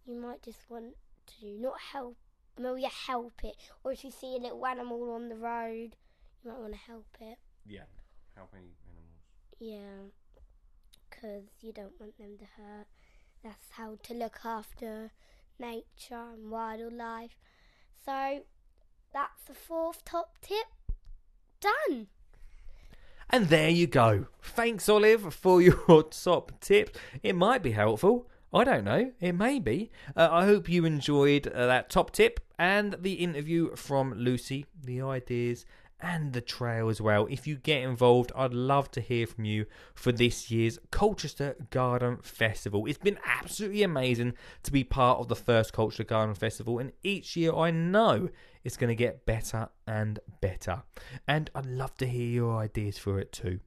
You 0.07 0.19
might 0.19 0.41
just 0.41 0.69
want 0.69 0.95
to 1.39 1.45
not 1.59 1.79
help. 1.91 2.17
Maybe 2.57 2.81
you 2.81 2.89
help 3.07 3.41
it, 3.43 3.55
or 3.83 3.91
if 3.91 4.03
you 4.03 4.09
see 4.09 4.35
a 4.35 4.41
little 4.41 4.65
animal 4.65 5.11
on 5.11 5.29
the 5.29 5.35
road, 5.35 5.95
you 6.43 6.51
might 6.51 6.59
want 6.59 6.73
to 6.73 6.79
help 6.79 7.05
it. 7.21 7.37
Yeah. 7.67 7.83
Helping 8.35 8.69
animals. 8.89 9.21
Yeah, 9.59 10.09
because 11.09 11.43
you 11.61 11.71
don't 11.71 11.99
want 11.99 12.17
them 12.17 12.37
to 12.39 12.45
hurt. 12.45 12.87
That's 13.43 13.69
how 13.71 13.97
to 14.03 14.13
look 14.13 14.39
after 14.43 15.11
nature 15.59 16.31
and 16.33 16.49
wildlife. 16.49 17.37
So 18.03 18.41
that's 19.13 19.43
the 19.47 19.53
fourth 19.53 20.03
top 20.05 20.37
tip. 20.41 20.67
Done. 21.59 22.07
And 23.29 23.49
there 23.49 23.69
you 23.69 23.87
go. 23.87 24.27
Thanks, 24.41 24.87
Olive, 24.87 25.33
for 25.33 25.61
your 25.61 26.03
top 26.11 26.53
tip. 26.61 26.97
It 27.21 27.35
might 27.35 27.61
be 27.61 27.71
helpful. 27.71 28.29
I 28.53 28.63
don't 28.63 28.85
know. 28.85 29.11
It 29.19 29.33
may 29.33 29.59
be. 29.59 29.91
Uh, 30.15 30.29
I 30.31 30.45
hope 30.45 30.69
you 30.69 30.85
enjoyed 30.85 31.47
uh, 31.47 31.67
that 31.67 31.89
top 31.89 32.11
tip 32.11 32.39
and 32.57 32.95
the 32.99 33.13
interview 33.13 33.75
from 33.75 34.13
Lucy, 34.13 34.65
the 34.83 35.01
ideas 35.01 35.65
and 35.99 36.33
the 36.33 36.41
trail 36.41 36.89
as 36.89 37.01
well. 37.01 37.27
If 37.29 37.47
you 37.47 37.55
get 37.55 37.81
involved, 37.81 38.31
I'd 38.35 38.53
love 38.53 38.91
to 38.91 39.01
hear 39.01 39.25
from 39.25 39.45
you 39.45 39.65
for 39.95 40.11
this 40.11 40.51
year's 40.51 40.79
Colchester 40.91 41.55
Garden 41.71 42.17
Festival. 42.21 42.85
It's 42.85 42.97
been 42.97 43.17
absolutely 43.25 43.83
amazing 43.83 44.33
to 44.63 44.71
be 44.71 44.83
part 44.83 45.19
of 45.19 45.27
the 45.27 45.35
first 45.35 45.73
Colchester 45.73 46.03
Garden 46.03 46.35
Festival, 46.35 46.79
and 46.79 46.91
each 47.03 47.35
year 47.35 47.53
I 47.53 47.71
know 47.71 48.29
it's 48.63 48.77
going 48.77 48.89
to 48.89 48.95
get 48.95 49.25
better 49.25 49.69
and 49.87 50.19
better. 50.41 50.83
And 51.27 51.49
I'd 51.55 51.65
love 51.65 51.95
to 51.95 52.07
hear 52.07 52.27
your 52.27 52.57
ideas 52.57 52.97
for 52.97 53.19
it 53.19 53.31
too. 53.31 53.59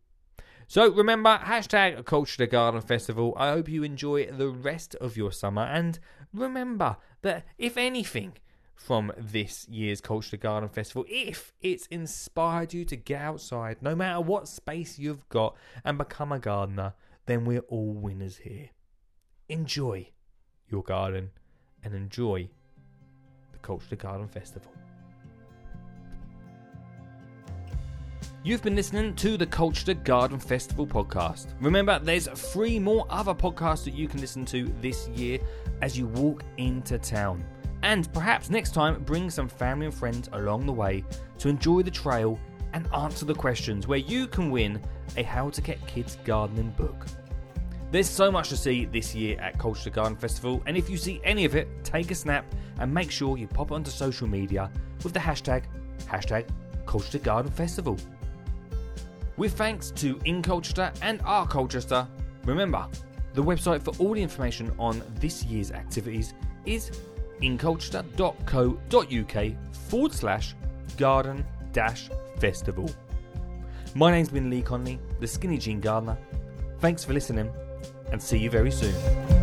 So 0.70 0.88
remember, 0.88 1.37
hashtag 1.37 2.04
Colchester 2.04 2.46
Garden 2.46 2.80
Festival. 2.80 3.35
I 3.37 3.50
hope 3.50 3.68
you 3.68 3.83
enjoy 3.83 4.26
the 4.26 4.50
rest 4.50 4.94
of 4.94 5.16
your 5.16 5.33
summer. 5.33 5.62
And 5.62 5.98
remember 6.33 6.96
that 7.22 7.44
if 7.59 7.76
anything 7.76 8.35
from 8.76 9.11
this 9.18 9.66
year's 9.68 10.00
Colchester 10.00 10.37
Garden 10.37 10.68
Festival, 10.68 11.04
if 11.09 11.52
it's 11.61 11.88
inspired 11.88 12.72
you 12.72 12.85
to 12.85 12.94
get 12.94 13.20
outside, 13.20 13.78
no 13.83 13.96
matter 13.96 14.20
what 14.20 14.46
space 14.46 14.96
you've 14.96 15.28
got, 15.28 15.56
and 15.85 15.98
become 15.98 16.30
a 16.30 16.38
gardener, 16.38 16.94
then 17.26 17.44
we're 17.44 17.66
all 17.66 17.92
winners 17.92 18.37
here. 18.37 18.70
Enjoy 19.48 20.09
your 20.68 20.85
garden 20.85 21.33
and 21.83 21.94
enjoy 21.94 22.48
the 23.50 23.59
Colchester 23.59 23.96
Garden 23.96 24.28
Festival. 24.28 24.70
You've 28.42 28.62
been 28.62 28.74
listening 28.74 29.14
to 29.16 29.37
the 29.37 29.44
Colchester 29.44 29.92
Garden 29.92 30.38
Festival 30.38 30.87
podcast. 30.87 31.48
Remember, 31.61 31.98
there's 31.98 32.26
three 32.26 32.79
more 32.79 33.05
other 33.11 33.35
podcasts 33.35 33.85
that 33.85 33.92
you 33.92 34.09
can 34.09 34.18
listen 34.18 34.46
to 34.46 34.72
this 34.81 35.09
year 35.09 35.38
as 35.83 35.98
you 35.98 36.07
walk 36.07 36.42
into 36.57 36.98
town. 36.98 37.44
And 37.83 38.11
perhaps 38.14 38.48
next 38.48 38.72
time, 38.72 39.03
bring 39.03 39.29
some 39.29 39.46
family 39.46 39.85
and 39.85 39.94
friends 39.94 40.31
along 40.33 40.64
the 40.64 40.72
way 40.72 41.05
to 41.37 41.50
enjoy 41.50 41.83
the 41.83 41.90
trail 41.90 42.38
and 42.72 42.88
answer 42.94 43.26
the 43.26 43.35
questions 43.35 43.87
where 43.87 43.98
you 43.98 44.26
can 44.26 44.50
win 44.50 44.81
a 45.18 45.22
How 45.22 45.50
to 45.50 45.61
Get 45.61 45.87
Kids 45.87 46.16
Gardening 46.24 46.70
book. 46.79 47.05
There's 47.90 48.09
so 48.09 48.33
much 48.33 48.48
to 48.48 48.57
see 48.57 48.87
this 48.87 49.14
year 49.14 49.38
at 49.38 49.59
Colchester 49.59 49.90
Garden 49.90 50.16
Festival, 50.16 50.62
and 50.64 50.79
if 50.79 50.88
you 50.88 50.96
see 50.96 51.20
any 51.24 51.44
of 51.44 51.55
it, 51.57 51.68
take 51.85 52.11
a 52.11 52.14
snap 52.14 52.46
and 52.79 52.94
make 52.94 53.11
sure 53.11 53.37
you 53.37 53.48
pop 53.48 53.70
it 53.70 53.74
onto 53.74 53.90
social 53.90 54.26
media 54.26 54.70
with 55.05 55.12
the 55.12 55.20
hashtag, 55.20 55.64
hashtag 56.07 56.48
Colchester 56.87 57.18
Garden 57.18 57.53
Festival. 57.53 57.98
With 59.40 59.57
thanks 59.57 59.90
to 59.92 60.20
In 60.26 60.42
Colchester 60.42 60.92
and 61.00 61.22
Our 61.24 61.46
Colchester, 61.46 62.07
remember, 62.44 62.87
the 63.33 63.42
website 63.42 63.83
for 63.83 63.94
all 63.98 64.12
the 64.12 64.22
information 64.22 64.70
on 64.79 65.03
this 65.14 65.42
year's 65.44 65.72
activities 65.72 66.35
is 66.66 66.90
incolchester.co.uk 67.40 69.44
forward 69.88 70.12
slash 70.12 70.55
garden 70.98 71.46
dash 71.72 72.11
festival. 72.37 72.90
My 73.94 74.11
name's 74.11 74.29
been 74.29 74.50
Lee 74.50 74.61
Connelly, 74.61 75.00
the 75.20 75.26
Skinny 75.26 75.57
Jean 75.57 75.81
Gardener. 75.81 76.18
Thanks 76.81 77.03
for 77.03 77.14
listening 77.14 77.50
and 78.12 78.22
see 78.22 78.37
you 78.37 78.50
very 78.50 78.70
soon. 78.70 79.39